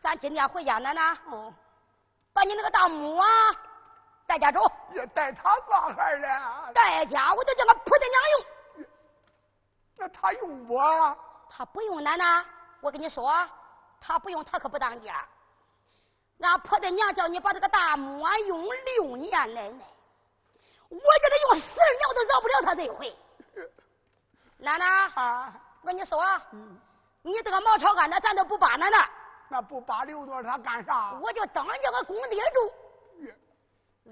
[0.00, 1.16] 咱今天回家，奶奶。
[1.26, 1.54] 嗯。
[2.32, 3.26] 把你那个大母啊
[4.26, 4.60] 带家走。
[4.94, 8.86] 也带他干孩儿带家，我就叫他婆子娘用。
[9.96, 10.74] 那他用不？
[11.50, 12.44] 他不用，奶奶。
[12.80, 13.30] 我跟你说，
[14.00, 15.24] 他不用，他可不当家。
[16.40, 19.84] 俺婆子娘叫你把这个大母啊用六年，奶奶。
[20.88, 23.14] 我叫他用十二年，我都饶不了他这回。
[24.56, 25.12] 奶奶，
[25.82, 26.18] 我跟你说，
[27.22, 29.08] 你这个毛朝干的，咱都不扒奶奶。
[29.48, 31.12] 那不扒刘多，他干啥？
[31.20, 32.72] 我就当这个公爹住。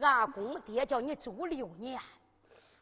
[0.01, 2.01] 俺公爹叫你住六年，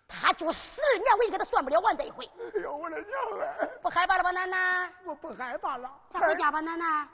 [0.06, 2.28] 他住十二年，我也给他算不了完这一回。
[2.38, 3.10] 哎呦，我的娘
[3.40, 3.66] 哎！
[3.80, 4.92] 不害怕了吧，奶奶？
[5.04, 5.90] 我不害怕了。
[6.12, 7.08] 咱回家吧，奶奶。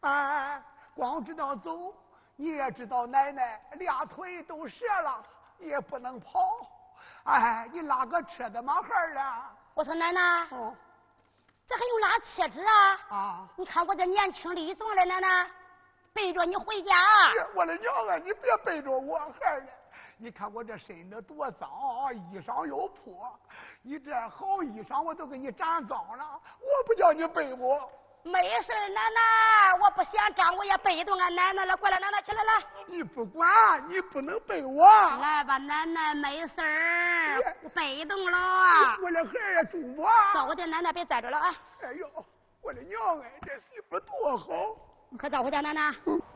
[0.00, 0.62] 哎，
[0.94, 1.94] 光知道走，
[2.36, 5.22] 你也知道奶奶俩腿都折了。
[5.58, 6.40] 也不能跑，
[7.24, 9.50] 哎，你拉个车的嘛孩儿了？
[9.72, 10.46] 我说奶奶，
[11.66, 13.00] 这还用拉车子啊？
[13.10, 13.48] 啊！
[13.56, 15.50] 你看我这年轻力壮的奶奶，
[16.12, 16.94] 背着你回家。
[17.54, 18.16] 我的娘啊！
[18.18, 19.66] 你别背着我孩儿，
[20.18, 21.68] 你看我这身子多脏，
[22.30, 23.38] 衣裳又破，
[23.82, 27.90] 你这好衣裳我都给你沾脏了，我不叫你背我。
[28.22, 31.76] 没事奶奶，我不想张，我也背动俺奶奶了。
[31.76, 32.52] 过来，奶奶起来来。
[32.86, 33.48] 你不管，
[33.88, 34.84] 你不能背我。
[34.86, 38.38] 来吧，奶奶，没事儿，我背动了。
[39.02, 40.02] 我的孩儿也住不。
[40.34, 41.50] 照顾点奶奶，别栽着了啊。
[41.82, 42.06] 哎呦，
[42.62, 44.46] 我的娘哎，这媳妇多好。
[45.18, 45.90] 可照顾点奶奶，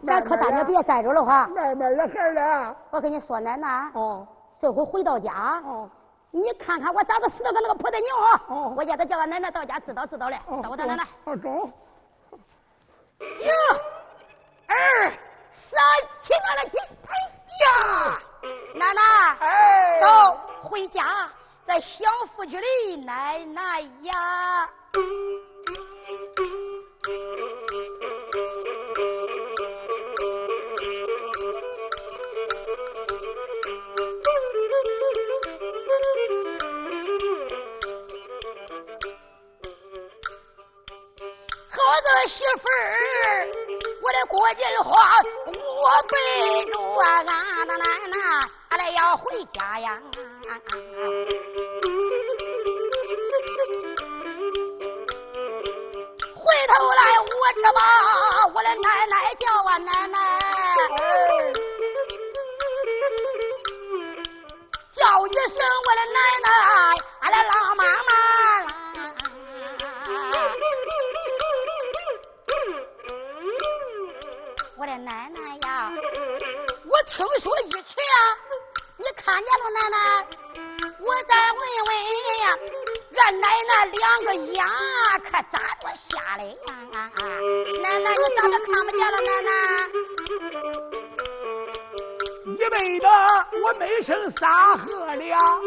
[0.06, 1.46] 咱可咱就别栽着了哈。
[1.48, 2.76] 慢慢的孩儿了。
[2.90, 3.90] 我跟你说，奶奶。
[3.94, 4.26] 哦。
[4.60, 5.60] 这回回到家。
[5.64, 5.88] 哦。
[6.30, 8.42] 你看看我咋个死的跟那个婆的娘啊！
[8.48, 11.04] 哦我叫他叫俺奶奶到家知道知道嘞，找我他奶奶。
[11.24, 11.70] 好走。
[13.20, 13.52] 哟，
[14.66, 15.10] 二
[15.50, 15.80] 三
[16.22, 17.10] 七二的起，哎
[17.64, 18.20] 呀，
[18.74, 19.02] 奶奶，
[19.40, 20.06] 哎，走
[20.62, 21.28] 回家，
[21.66, 22.04] 在小
[22.34, 24.70] 福去的奶奶呀。
[42.26, 43.46] 媳妇儿，
[44.02, 48.16] 我的郭金花，我背着俺的奶奶，
[48.70, 49.98] 俺来要回家呀。
[56.34, 57.80] 回头来我这把
[58.52, 60.16] 我的奶奶叫啊奶奶，
[64.94, 66.46] 叫一声我的奶奶，
[67.20, 68.07] 俺的老妈妈。
[75.08, 75.90] 奶奶呀，
[76.84, 77.96] 我听说以前
[78.98, 79.96] 你看见了奶奶，
[81.00, 81.90] 我再问问
[82.42, 82.44] 呀，
[83.16, 84.62] 俺奶奶两个眼
[85.24, 86.76] 可咋着瞎嘞呀？
[87.82, 89.16] 奶奶你咋着看不见了？
[89.22, 89.50] 奶奶，
[92.52, 93.06] 一辈子
[93.64, 95.60] 我没生仨河了，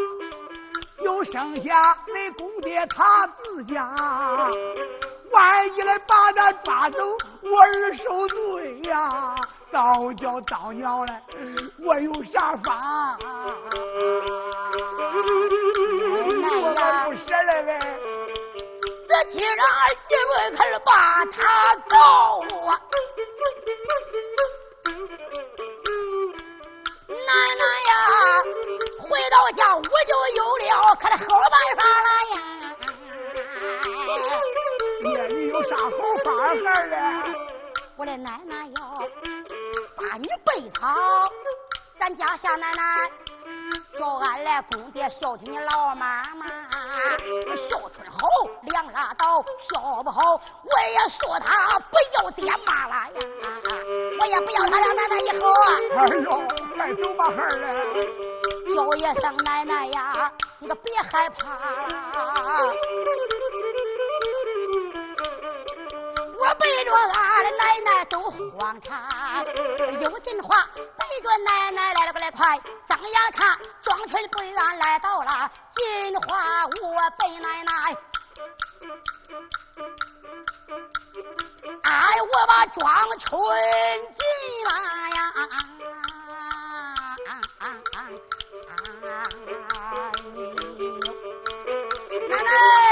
[1.03, 3.91] 又生下那公爹他自家。
[5.31, 6.99] 万一来把他抓走，
[7.41, 8.50] 我儿受罪
[8.89, 9.35] 呀！
[9.71, 11.13] 早叫早娘嘞，
[11.85, 13.17] 我有啥法？
[16.61, 17.79] 我咋不舍了嘞？
[19.07, 21.95] 这既然儿媳妇可是把他告
[22.67, 22.69] 啊，
[27.07, 27.91] 奶奶呀，
[28.99, 30.61] 回到家我就有了
[30.99, 32.35] 可的好办法了呀
[35.03, 35.05] 你
[35.47, 35.51] 有！
[35.63, 35.89] 啥好
[36.25, 36.93] 法儿嘞？
[37.97, 38.60] 我的奶奶
[40.81, 41.29] 你背他，
[41.99, 43.09] 咱家下奶奶
[43.97, 46.47] 叫俺来公爹孝敬你老妈妈，
[47.69, 48.27] 孝顺好
[48.63, 53.21] 两拉倒，孝不好我也说他不要爹妈了呀，
[54.19, 55.45] 我也不要他俩奶奶以后。
[55.95, 56.41] 哎呦，
[56.75, 57.65] 快走吧孩儿嘞！
[58.75, 62.73] 叫一声奶奶呀，你可别害怕了。
[66.41, 69.45] 我背着俺的奶奶走荒滩，
[70.01, 77.95] 有金花背着奶奶来了个来，快张眼看，庄村的鬼来到了，金花，我背奶奶。
[81.83, 83.29] 哎，我把庄村
[84.13, 84.25] 进
[84.65, 84.73] 来
[85.11, 85.19] 呀。
[92.29, 92.90] 奶奶。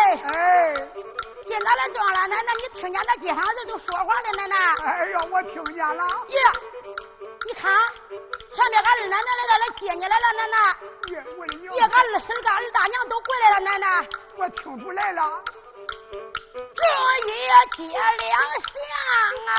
[1.69, 2.27] 进咱来庄了。
[2.27, 4.31] 奶奶，你听见那街上人都说话了？
[4.37, 4.55] 奶奶，
[4.85, 6.03] 哎呀，我听见了。
[6.29, 6.39] 耶，
[7.45, 7.71] 你看，
[8.51, 10.57] 前面俺二奶奶来了，来接你来了，奶奶。
[11.11, 11.75] 耶，我的娘！
[11.75, 14.07] 耶，俺二婶、俺二大娘都过来了，奶奶。
[14.37, 15.43] 我听出来了。
[16.53, 16.57] 这
[17.27, 17.29] 一
[17.75, 18.73] 接两下
[19.47, 19.53] 啊，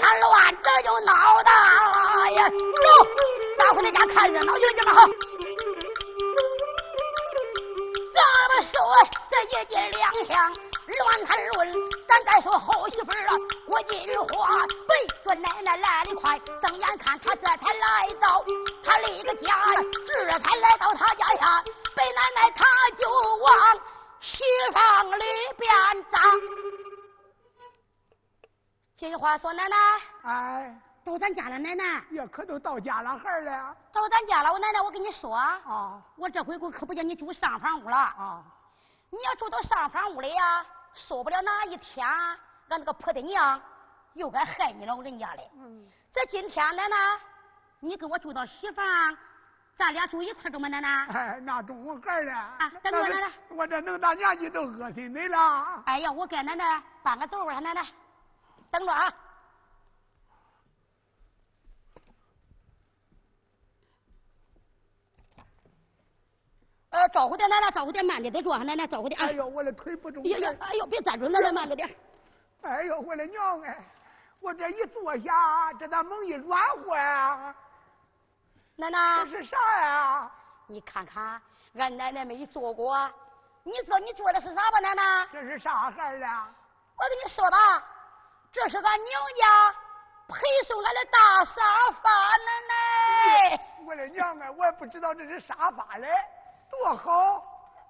[0.00, 2.48] 今天乱这就闹大呀！
[2.48, 2.54] 走，
[3.58, 5.04] 咱回那家看热闹去了，这么好。
[8.14, 8.80] 咱们说
[9.28, 10.50] 这一斤两两
[10.86, 11.70] 乱谈论，
[12.08, 13.36] 咱再说后媳妇啊，
[13.66, 18.42] 郭金花背着奶奶来的快，睁眼看他这才来到
[18.82, 19.54] 他那个家，
[20.06, 21.62] 这才来到他家呀，
[29.00, 29.76] 金花说：“奶奶，
[30.24, 31.84] 哎，到咱家了，奶奶。
[32.10, 33.74] 呀可都到家了，孩儿了。
[33.90, 38.44] 到咱家了，我奶奶，我跟你说啊，我这回我可不叫你住上房屋了啊。
[39.08, 42.38] 你要住到上房屋里呀，说不了哪一天，俺
[42.68, 43.58] 那个婆的娘
[44.12, 45.50] 又该害你老人家嘞。
[45.56, 45.82] 嗯。
[46.12, 46.96] 这今天奶奶，
[47.78, 48.84] 你跟我住到西房。”
[49.78, 51.06] 咱俩住一块中吗，奶奶？
[51.06, 52.34] 哎，那中我孩了。
[52.34, 53.30] 啊，等我奶奶。
[53.48, 55.82] 我这能大年纪都恶心你了。
[55.86, 57.82] 哎呀，我给奶奶搬个座位，奶奶，
[58.70, 59.12] 等着啊。
[66.90, 69.20] 呃，招呼点奶奶，招呼点慢点，再坐下，奶奶招呼点。
[69.20, 70.22] 哎呦，我的腿不中。
[70.24, 71.88] 哎呀，哎呦，别站住，奶奶慢着点。
[72.62, 73.78] 哎呦，我的娘哎！
[74.40, 77.54] 我这一坐下，这咋猛一软和呀？
[78.74, 80.30] 奶奶，这是啥呀？
[80.66, 81.40] 你看看，
[81.74, 83.08] 俺奶奶没做过，
[83.62, 85.28] 你知道你做的是啥吧，奶奶？
[85.32, 86.52] 这是啥孩儿啊？
[86.96, 87.84] 我跟你说吧，
[88.52, 89.74] 这是俺娘家
[90.26, 93.66] 陪送俺的大沙发，奶奶。
[93.86, 96.08] 我的娘啊，我也不知道这是沙发嘞，
[96.70, 97.42] 多好，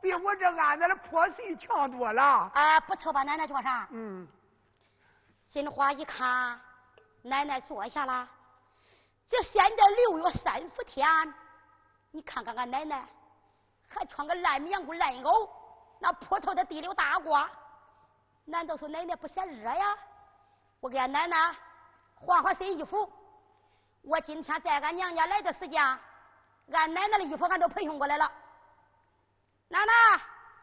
[0.03, 2.51] 比我这安的破碎强多了。
[2.55, 3.87] 哎，不错吧，奶奶坐上。
[3.91, 4.29] 嗯。
[5.49, 6.61] 金花一看，
[7.23, 8.29] 奶奶坐下了。
[9.27, 11.09] 这现在六月三伏天，
[12.11, 13.07] 你看看俺奶奶，
[13.89, 15.49] 还穿个烂棉裤烂袄，
[15.99, 17.49] 那破透的地溜大褂，
[18.45, 19.97] 难道说奶奶不嫌热呀？
[20.81, 21.55] 我给俺奶奶
[22.15, 23.11] 换换新衣服。
[24.03, 25.83] 我今天在俺娘家来的时间，
[26.73, 28.31] 俺奶奶的衣服俺都培训过来了。
[29.69, 29.93] 奶奶，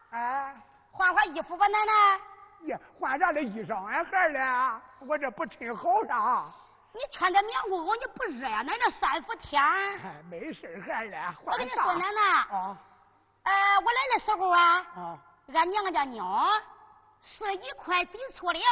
[0.10, 0.56] 哎，
[0.92, 2.20] 换换衣服吧，奶奶。
[2.66, 4.82] 呀，换啥的衣裳俺，孩儿嘞？
[5.08, 6.52] 我这不趁好啥。
[6.94, 8.64] 你穿的棉裤袄你不热呀？
[8.64, 9.62] 奶奶三伏天。
[9.62, 11.22] 哎，没事孩儿嘞。
[11.46, 12.22] 我跟你说，奶奶。
[12.58, 12.78] 啊。
[13.44, 14.78] 呃，我来的时候啊。
[14.96, 15.18] 啊。
[15.54, 16.62] 俺娘家娘
[17.22, 18.64] 是一块底粗粮。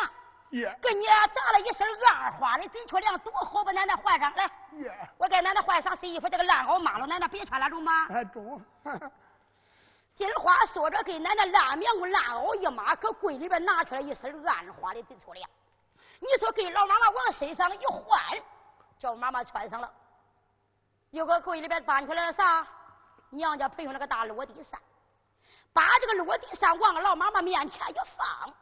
[0.51, 0.77] 耶。
[0.81, 3.71] 给你扎了一身暗花的底粗粮，多好吧？
[3.71, 4.43] 奶奶换上来。
[4.73, 4.91] 耶。
[5.17, 8.07] 我给奶奶换上新衣服，这个烂袄抹了，奶奶别穿了，中吗？
[8.09, 8.61] 哎，中。
[10.13, 15.49] 金花说着，给奶奶烂棉裤、烂袄一抹，搁柜里边拿出来一身暗花的底粗粮。
[16.19, 18.21] 你说给老妈妈往身上一换，
[18.97, 19.91] 叫妈妈穿上了。
[21.11, 22.65] 又搁柜里边搬出来了啥？
[23.31, 24.79] 娘家培训那个大落地扇，
[25.73, 28.53] 把这个落地扇往老妈妈面前一放，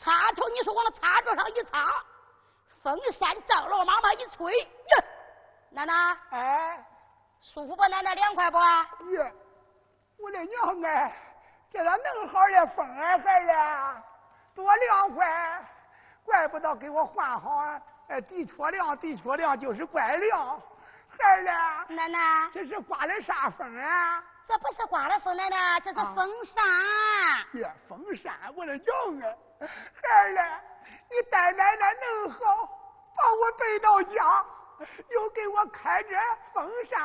[0.00, 1.92] 插头你说往插座上一插，
[2.82, 5.04] 风扇照了妈妈一吹，呀，
[5.68, 6.82] 奶奶，哎，
[7.42, 7.82] 舒服不？
[7.88, 8.58] 奶奶凉快不？
[9.10, 9.30] 耶，
[10.16, 11.14] 我的娘哎，
[11.70, 14.02] 这咋弄好的风啊，孩子
[14.54, 15.62] 多凉快！
[16.24, 17.78] 怪不得给我换好，
[18.08, 20.58] 哎，地缺凉，的确凉就是怪凉。
[21.10, 24.24] 孩儿嘞，奶奶，这是刮的啥风啊？
[24.50, 26.64] 这不是刮的风，奶奶，这是风扇。
[27.52, 29.30] 耶，风扇，我的娘啊！
[29.60, 30.42] 孩儿嘞，
[31.08, 32.38] 你带奶奶弄好，
[33.16, 34.44] 把我背到家，
[35.10, 36.16] 又给我开着
[36.52, 37.00] 风扇，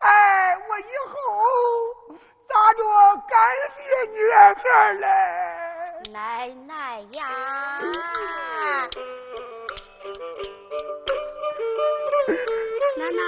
[0.00, 1.14] 哎，我以后
[2.46, 2.84] 咋着
[3.26, 6.12] 感谢你啊，孩儿嘞？
[6.12, 7.24] 奶奶呀！
[12.98, 13.22] 奶奶，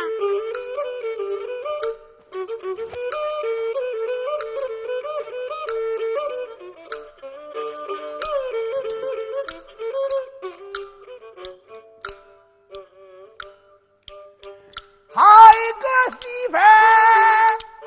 [16.51, 16.61] 分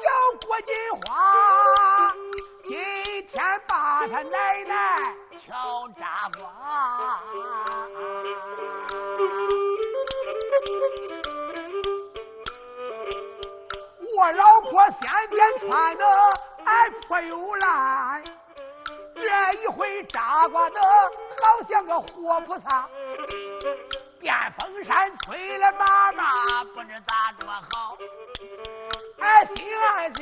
[0.03, 2.14] 叫郭金花，
[2.68, 2.78] 今
[3.28, 6.41] 天把他奶奶敲扎光。
[14.16, 14.99] 我老婆先
[15.32, 16.05] 前穿的
[16.64, 18.24] 俺破又烂，
[19.16, 19.22] 这
[19.62, 22.88] 一回扎瓜的好像个活菩萨，
[24.20, 27.97] 电风扇吹了妈妈，不知咋着好。
[29.32, 30.20] 哎，心爱想，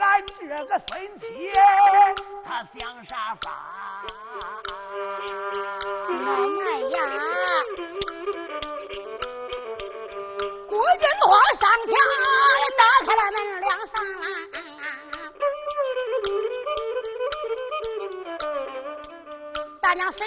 [0.00, 0.32] 俺这
[0.66, 0.90] 个孙
[1.20, 1.24] 妻
[2.44, 3.46] 他想啥法？
[6.08, 6.24] 奶
[6.58, 6.96] 奶呀！
[10.68, 11.94] 郭金花上前
[12.76, 13.94] 打开了门梁上，
[19.80, 20.18] 大娘婶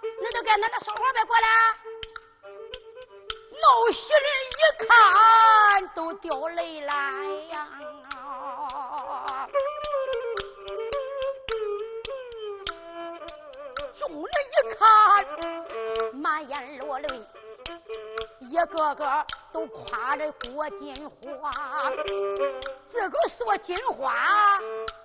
[0.00, 1.48] 你都跟奶奶说话呗过来。
[3.62, 6.94] 闹喜人一看都掉泪来
[7.52, 7.68] 呀！
[13.96, 14.84] 众人一看，
[16.14, 17.24] 满眼落泪，
[18.40, 21.48] 一个个都夸着郭金花。
[22.92, 24.58] 这个说金花，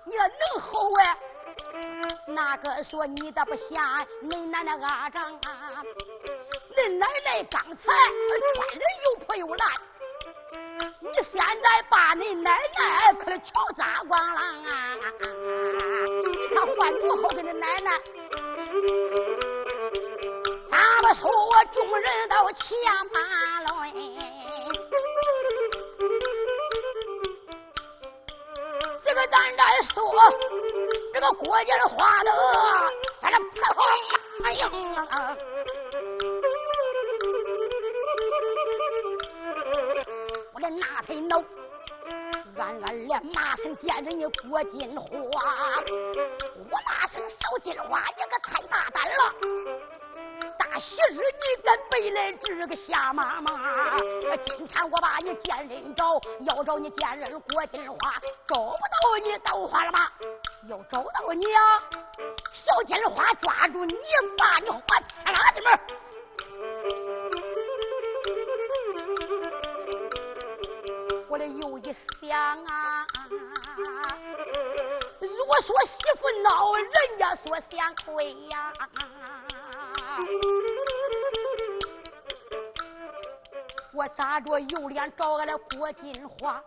[0.04, 1.16] 你能好哎？
[2.26, 5.57] 那个说你的不像恁奶奶阿丈啊？
[6.78, 7.82] 恁奶奶刚才
[8.54, 9.68] 穿的又破又烂，
[11.00, 14.94] 你现在把你奶奶可瞧咋光了啊？
[16.22, 17.90] 你看换多好给恁奶奶。
[20.70, 21.28] 他们说
[21.72, 22.64] 众人都前
[23.12, 23.18] 马
[23.62, 23.68] 了，
[29.04, 29.62] 这个咱再
[29.92, 30.14] 说
[31.12, 32.30] 这个国家的花的，
[33.20, 33.82] 咱这不好
[34.44, 34.70] 哎呀！
[41.08, 41.42] 我的那才恼，
[42.58, 45.10] 俺俺连骂声见人你郭金花，
[46.70, 49.34] 我骂声小金花，你可太大胆了！
[50.58, 53.98] 大喜日你敢背来这个瞎妈妈？
[54.44, 57.96] 今天我把你见人找，要找你见人郭金花，
[58.46, 60.10] 找不到你都花了吗？
[60.68, 61.82] 要找到你啊，
[62.52, 63.94] 小金花抓住你，
[64.36, 64.80] 把你花
[65.24, 65.80] 呲啦的门。
[71.60, 73.06] 又一想啊，
[75.20, 78.72] 如果说媳妇闹，人家说嫌亏呀。
[83.92, 86.62] 我咋着有脸找俺的郭金花？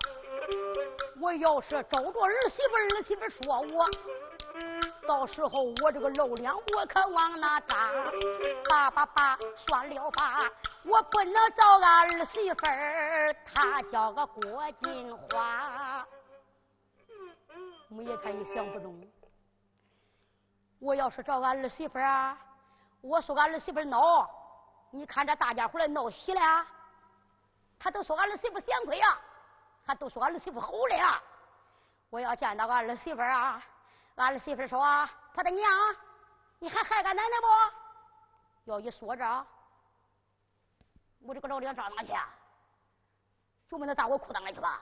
[1.21, 3.89] 我要是找着儿媳妇，儿媳妇说我，
[5.07, 7.89] 到时候我这个露脸我可往哪扎？
[8.69, 10.41] 爸爸爸，算了吧，
[10.83, 16.05] 我不能找俺儿媳妇儿，她叫个郭金花。
[17.87, 19.11] 母爷他一想不中，
[20.79, 22.37] 我要是找俺儿媳妇儿啊，
[23.01, 24.29] 我说俺儿媳妇儿闹，
[24.91, 26.65] 你看这大家伙来闹喜了，
[27.77, 29.17] 他都说俺儿媳妇贤惠呀。
[29.83, 31.19] 还都说俺儿媳妇好了呀！
[32.11, 33.61] 我要见到俺儿媳妇啊，
[34.15, 34.79] 俺儿媳妇说
[35.33, 35.71] ：“他的娘，
[36.59, 37.47] 你还害俺奶奶不？”
[38.71, 39.45] 要一说这，
[41.23, 42.13] 我这个老脸长哪去？
[43.69, 44.81] 就不能打我裤裆里去吧？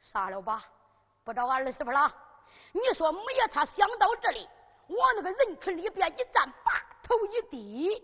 [0.00, 0.64] 杀了吧，
[1.22, 2.12] 不找俺儿媳妇了。
[2.72, 4.48] 你说母爷他想到这里，
[4.88, 8.02] 往那个人群里边一站，把头一低，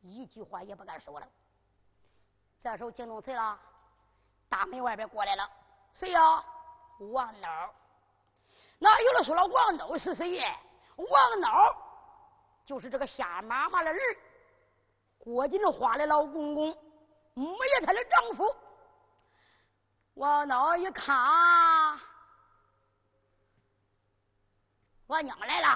[0.00, 1.28] 一句话也不敢说了。
[2.62, 3.58] 这时候惊动谁了？
[4.48, 5.50] 大门外边过来了，
[5.92, 6.44] 谁呀？
[7.12, 7.70] 王孬。
[8.78, 10.56] 那有人说了，王孬是谁呀？
[10.96, 11.76] 王孬
[12.64, 13.98] 就是这个瞎妈妈的儿，
[15.20, 16.76] 郭金花的老公公，
[17.34, 18.56] 没了他的丈夫。
[20.14, 21.16] 王孬一看，
[25.06, 25.68] 我娘来了。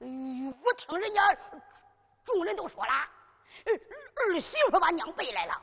[0.00, 0.06] 哎，
[0.64, 1.36] 我听人家
[2.24, 2.92] 众人都说了，
[4.14, 5.54] 儿媳妇把娘背来了。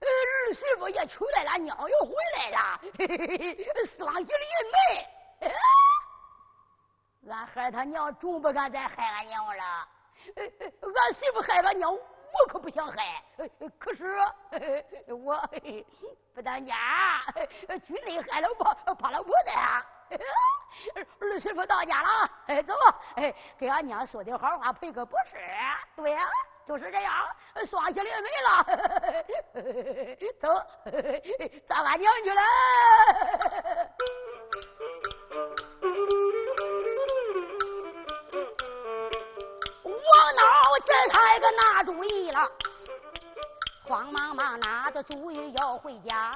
[0.00, 2.80] 儿媳妇也出来了，娘又回来了，
[3.86, 5.50] 双喜临门。
[7.30, 9.88] 俺孩他娘，总不敢再害俺娘了。
[10.36, 12.00] 俺媳妇害俺娘，我
[12.48, 13.22] 可不想害。
[13.78, 14.18] 可是
[15.08, 15.40] 我
[16.34, 16.74] 不当家，
[17.86, 19.52] 军内害了我，怕了我的。
[21.20, 22.74] 儿媳妇到家了，哎，走，
[23.16, 25.36] 哎，给俺娘说点好话，赔个不是。
[25.96, 26.28] 对呀。
[26.66, 27.10] 就是这样，
[27.64, 28.62] 双喜临门了，
[30.38, 30.48] 走，
[31.66, 32.42] 找俺娘去了。
[40.28, 42.50] 王孬这才个拿主意了，
[43.84, 46.32] 慌忙忙拿着主意要回家，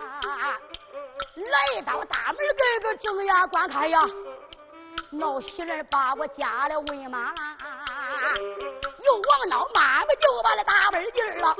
[1.36, 3.98] 来到大门这个正牙观看呀，
[5.10, 7.42] 闹喜人把我家里喂满了。
[9.04, 11.54] 有王闹，妈妈就把那大门进了。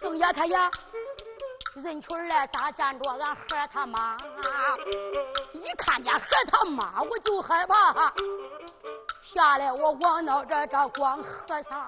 [0.00, 0.70] 正爷他呀，
[1.74, 4.16] 人群来咋站着俺孩他妈？
[5.52, 8.10] 一看见孩他妈，我就害怕。
[9.22, 11.86] 下来我往那这这光和尚，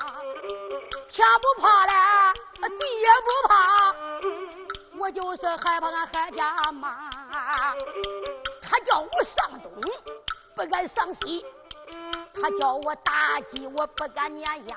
[1.08, 3.94] 天不怕了，地也不怕，
[4.98, 7.10] 我就是害怕俺孩家妈。
[8.62, 9.72] 他叫我上东，
[10.54, 11.44] 不敢上西；
[12.34, 14.76] 他叫我打鸡，我不敢撵鸭。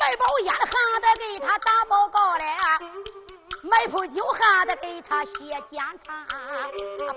[0.00, 2.44] 卖包烟还得给他打报告嘞。
[3.68, 6.26] 买铺酒还得给他写检查，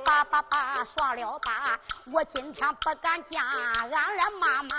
[0.06, 1.80] 叭叭叭算了吧，
[2.12, 4.76] 我今天不敢见俺俺妈妈。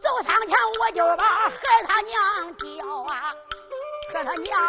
[0.00, 2.62] 走上前我就把孩他娘叫
[3.12, 3.34] 啊，
[4.12, 4.60] 孩他娘，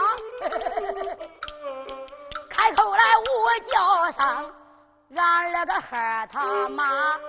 [2.49, 4.53] 开口来我叫声
[5.15, 7.19] 俺那个孩他妈。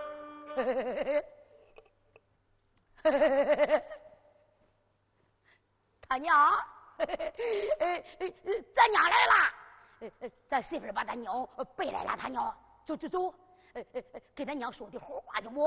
[6.12, 6.36] 他娘，
[8.74, 10.10] 咱娘来了，
[10.46, 12.14] 咱媳妇把咱娘背来了。
[12.18, 12.54] 他娘，
[12.84, 13.34] 走走走，
[14.34, 15.66] 给咱娘说点好话去不？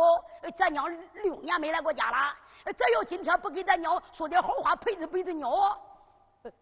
[0.55, 0.85] 咱娘
[1.23, 2.37] 六年没来过家了，
[2.77, 5.49] 咱要今天不给咱娘说点好话，陪着陪着娘，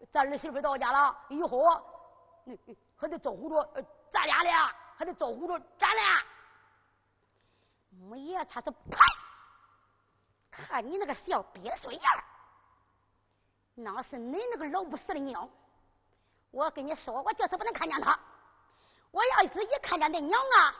[0.09, 1.59] 咱儿媳妇到家了以后，
[2.95, 6.23] 还得招呼着咱俩俩，还得招呼着咱俩。
[7.99, 8.97] 母爷他是呸！
[10.49, 12.23] 看你那个小瘪水样
[13.76, 15.49] 那是你那个老不死的娘！
[16.51, 18.19] 我跟你说，我就是不能看见他。
[19.11, 20.76] 我要是一看见那娘啊，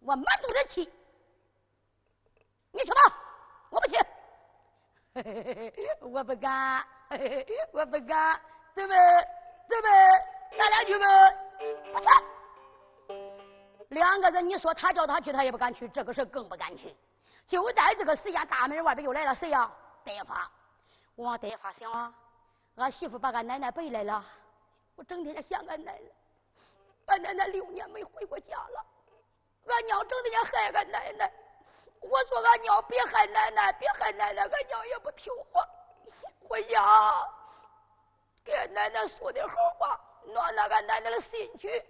[0.00, 0.90] 我满肚子气。
[2.72, 3.00] 你去吧，
[3.70, 3.96] 我不去。
[6.00, 6.86] 我不敢，
[7.72, 8.40] 我不敢。
[8.74, 8.96] 走呗，
[9.68, 9.88] 走呗，
[10.56, 11.04] 咱俩去呗。
[11.92, 12.06] 不去。
[13.88, 15.88] 两个人，你说他叫他去，他也不敢去。
[15.88, 16.96] 这个事更不敢去。
[17.46, 19.70] 就在这个时间，大门外边又来了谁呀？
[20.04, 20.50] 戴发。
[21.18, 22.14] 我往发想啊，
[22.76, 24.24] 俺媳妇把俺奶奶背来了，
[24.94, 26.12] 我整天想俺奶奶，
[27.06, 28.86] 俺奶奶六年没回过家了，
[29.66, 31.28] 俺娘整天害俺奶奶，
[32.02, 35.68] 我说俺娘别害奶奶，别害奶奶，俺娘也不听话，
[36.48, 37.28] 回家
[38.44, 41.84] 给俺奶奶说点好话，暖暖俺奶奶的心去。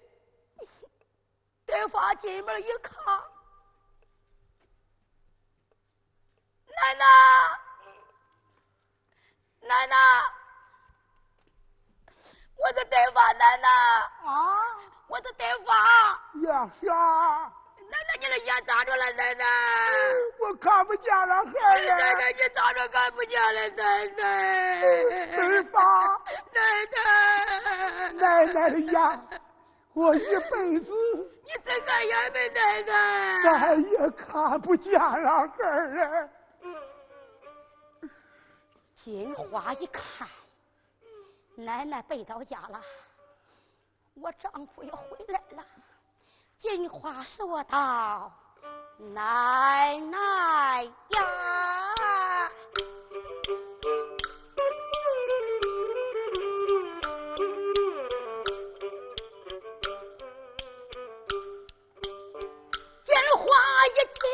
[1.67, 3.23] 戴发进门一看，
[6.65, 7.68] 奶奶。
[9.69, 9.97] 奶奶，
[12.57, 13.69] 我的头发奶奶
[14.25, 14.33] 啊，
[15.09, 15.75] 我的头发
[16.41, 16.89] 眼瞎？
[17.91, 19.13] 奶奶，你的眼咋着了？
[19.13, 19.45] 奶奶，
[20.41, 21.81] 我看不见了，孩儿。
[21.87, 23.69] 奶奶，你咋着看不见了？
[23.69, 24.81] 奶奶，
[25.37, 25.79] 戴发，
[26.55, 26.61] 奶
[26.95, 28.93] 奶，奶奶的眼，
[29.93, 30.93] 我一辈子
[31.45, 32.49] 你睁开眼没？
[32.49, 36.31] 奶奶，再也看不见了，孩儿。
[39.09, 40.29] 金花一看，
[41.55, 42.79] 奶奶背到家了，
[44.13, 45.65] 我丈夫也回来了。
[46.59, 48.31] 金花说道
[49.15, 52.51] ：“奶奶呀，
[63.03, 63.47] 金花
[63.87, 64.29] 一见，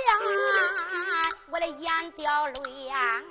[1.53, 3.23] 我的眼掉泪呀。”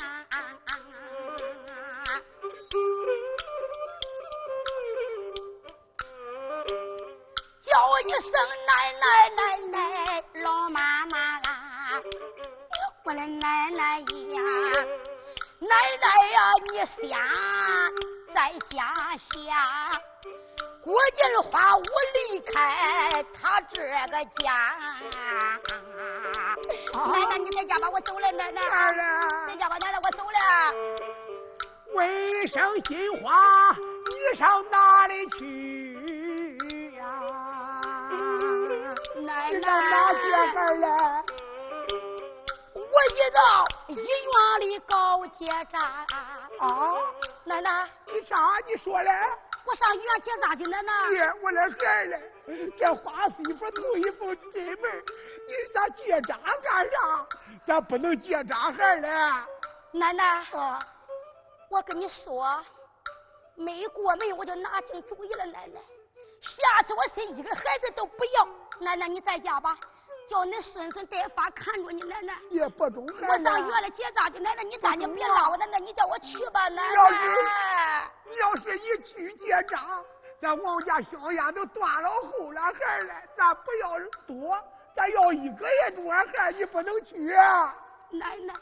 [8.06, 8.32] 一声
[8.68, 9.42] 奶奶奶
[9.72, 12.02] 奶老妈妈啦，
[13.06, 14.06] 我的奶奶呀，
[15.60, 15.70] 奶
[16.02, 17.18] 奶呀，你先
[18.34, 19.98] 在家下，
[20.84, 21.84] 郭金花我
[22.30, 24.52] 离开他这个家。
[26.92, 28.30] 奶奶你在家吧，我走了。
[28.34, 28.62] 奶奶，
[29.48, 30.38] 在家吧，奶奶我走了。
[31.94, 33.32] 问声金花，
[33.72, 35.73] 你上哪里去？
[39.44, 41.24] 奶奶，哪去孩儿
[42.76, 42.82] 我
[43.12, 46.06] 一到医院里搞结扎。
[46.60, 46.96] 啊！
[47.44, 48.58] 奶奶，你啥？
[48.66, 49.12] 你说嘞？
[49.66, 50.94] 我上医院结扎去，奶奶。
[51.42, 55.04] 我的孩儿嘞，这花媳妇头一步进门，
[55.48, 57.28] 你咋结扎干啥？
[57.68, 59.10] 咱不能结扎孩儿嘞。
[59.92, 60.46] 奶奶，
[61.70, 62.64] 我跟你说，
[63.56, 65.82] 没过门我就拿定主意了，奶奶。
[66.42, 68.48] 下次我生一个孩子都不要。
[68.80, 69.78] 奶奶，你在家吧，
[70.28, 72.02] 叫你孙孙带法看着你。
[72.04, 73.06] 奶奶，也不中。
[73.06, 74.40] 我上医院里结扎去。
[74.40, 75.58] 奶奶，你站你别拉我。
[75.58, 76.68] 奶奶，你叫我去吧。
[76.70, 80.04] 奶奶，你要是一去结扎，
[80.42, 84.58] 咱王家香烟都断了后了，孩儿嘞，咱不要多，
[84.96, 87.18] 咱要一个也多，孩你不能去。
[87.18, 88.54] 奶奶，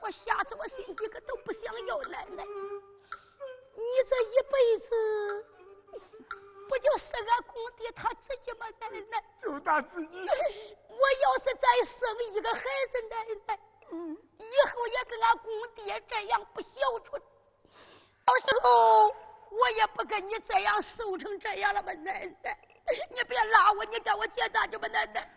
[0.00, 2.44] 我下次我心一个都不想要奶奶。
[3.74, 5.44] 你这一辈子
[6.72, 8.66] 不就是俺公爹他自己吗？
[8.80, 10.26] 奶奶，就他自己。
[10.88, 13.58] 我要是再生一个孩子，奶奶，
[13.90, 16.70] 嗯，以后也跟俺公爹这样不孝
[17.10, 17.20] 顺，
[18.24, 19.14] 到时候
[19.50, 22.58] 我也不跟你这样瘦成这样了吧，奶奶。
[23.10, 25.30] 你别拉我，你叫我结扎去吧，奶奶。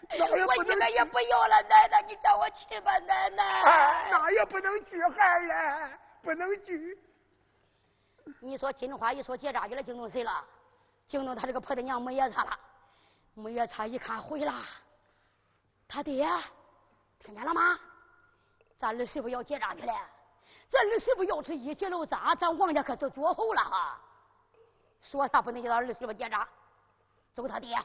[0.48, 4.10] 我一个也不要了，奶奶，你叫我去吧，奶奶。
[4.10, 6.98] 那也不能拒孩了，不能拒。
[8.40, 10.42] 你说金花一说结扎去了，惊动谁了？
[11.08, 12.60] 惊动他这个婆子娘母爷他了。
[13.34, 14.53] 母爷他一看回了，
[15.88, 16.28] 他爹
[17.20, 17.80] 听见了吗？
[18.78, 19.93] 咱儿媳妇要结扎去了，
[20.68, 23.97] 咱儿媳妇要是一结了扎，咱王家可就绝后了哈。
[25.01, 26.47] 说他不能叫他儿媳妇结扎。
[27.34, 27.78] 走他爹，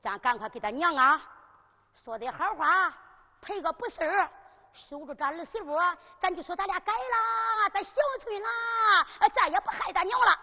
[0.00, 1.22] 咱赶快给他娘啊
[1.94, 2.94] 说点好话，
[3.40, 4.28] 赔个不是，
[4.72, 5.78] 守住咱儿媳妇，
[6.20, 7.92] 咱就说咱俩改了，咱孝
[8.22, 8.48] 顺了，
[9.34, 10.38] 再也不害咱娘了，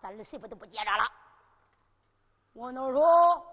[0.00, 1.10] 咱儿媳妇都不结扎了。
[2.54, 3.46] 我能说，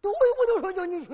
[0.00, 1.12] 对，我就说叫你去，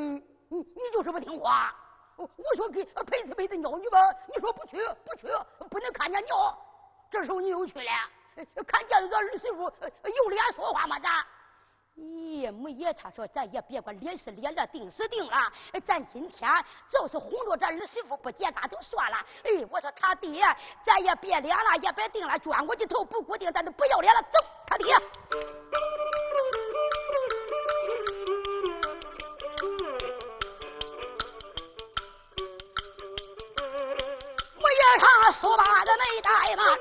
[0.48, 1.74] 你你就是不听话。
[2.16, 5.28] 我说给陪死陪次尿你吧，你说不去不去，
[5.68, 6.58] 不能看见尿，
[7.10, 7.90] 这时候你又去了。
[8.66, 10.98] 看见俺儿媳妇有脸说话吗？
[11.00, 11.10] 咱，
[11.98, 15.52] 咦，母爷他说咱也别管脸是脸了，定是定了。
[15.84, 16.48] 咱今天
[16.88, 19.16] 就是哄着咱儿媳妇不结扎就算了。
[19.42, 20.44] 哎，我说他爹，
[20.86, 24.22] 咱也别脸了，也别定了，转过去头不固定，咱都不要脸了。
[24.22, 24.94] 走，他爹。
[34.54, 36.78] 母爷他说罢的没怠慢。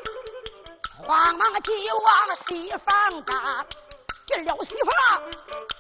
[1.00, 3.66] 慌忙就往西房打，
[4.28, 4.92] 进了媳妇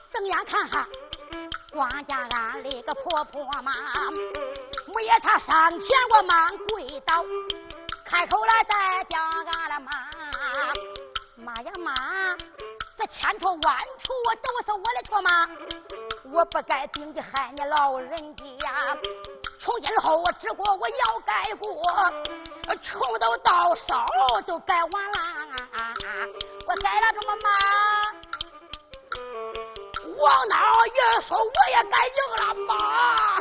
[0.09, 0.87] 睁眼看哈，
[1.69, 3.73] 光家俺那个婆婆妈，
[4.87, 5.79] 母爷他上前
[6.15, 7.25] 我忙跪倒，
[8.05, 9.91] 开口来再叫俺的妈，
[11.35, 12.37] 妈呀妈，
[12.97, 15.49] 这千错万错都是我的错吗？
[16.31, 18.45] 我不该顶的害你老人家。
[19.59, 21.83] 从今后我只过我要改过，
[22.81, 23.93] 从头到手
[24.45, 25.17] 都改完了。
[26.65, 28.06] 我改了这么慢，
[30.19, 33.39] 王老爷说我也改正了妈，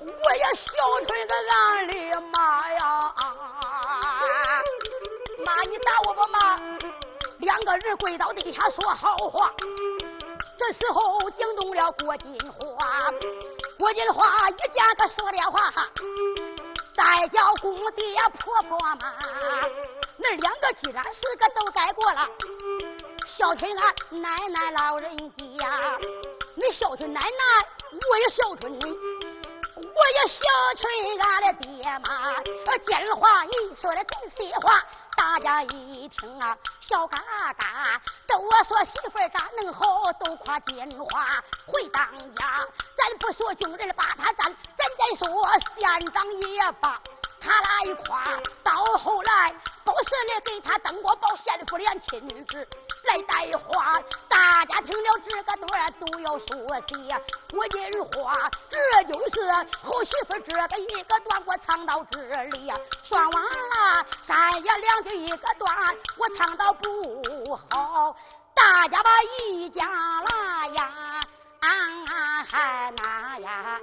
[0.00, 0.64] 我也孝
[1.06, 3.14] 顺个俺的妈呀！
[5.44, 6.58] 妈，你打我吧妈！
[7.40, 9.52] 两个人跪到地下说好话。
[10.56, 13.12] 这时候惊动了郭金花，
[13.78, 15.70] 郭金花一见他说的话，
[16.96, 19.14] 再叫公爹婆婆妈，
[20.16, 22.26] 那两个既然是个都改过了，
[23.38, 25.28] 孝顺俺奶奶老人家，
[26.56, 27.28] 你孝顺奶奶，
[27.92, 28.84] 我也孝顺你，
[29.76, 30.42] 我也孝
[30.74, 32.42] 顺俺的爹妈。
[32.84, 34.82] 金花一说的真心话。
[35.16, 37.16] 大家一听啊，笑嘎
[37.56, 42.66] 嘎，都说媳妇咋能好，都夸金花会当家。
[42.96, 45.28] 咱不说穷人把他占，咱再说
[45.76, 47.00] 县长也罢，
[47.48, 48.24] 他来夸。
[48.62, 52.68] 到后来，包司令给他登过报，县府连亲自
[53.04, 53.94] 来带话。
[54.28, 56.46] 大家听了这个段都要说
[56.80, 57.20] 些
[57.56, 59.40] 我金花，这就是
[59.82, 62.70] 后媳妇这个一个段，我唱到这里，
[63.04, 68.14] 说完了三言两句一个段，我唱到不好，
[68.54, 70.90] 大家把一家啦呀，
[71.60, 73.80] 啊还那呀。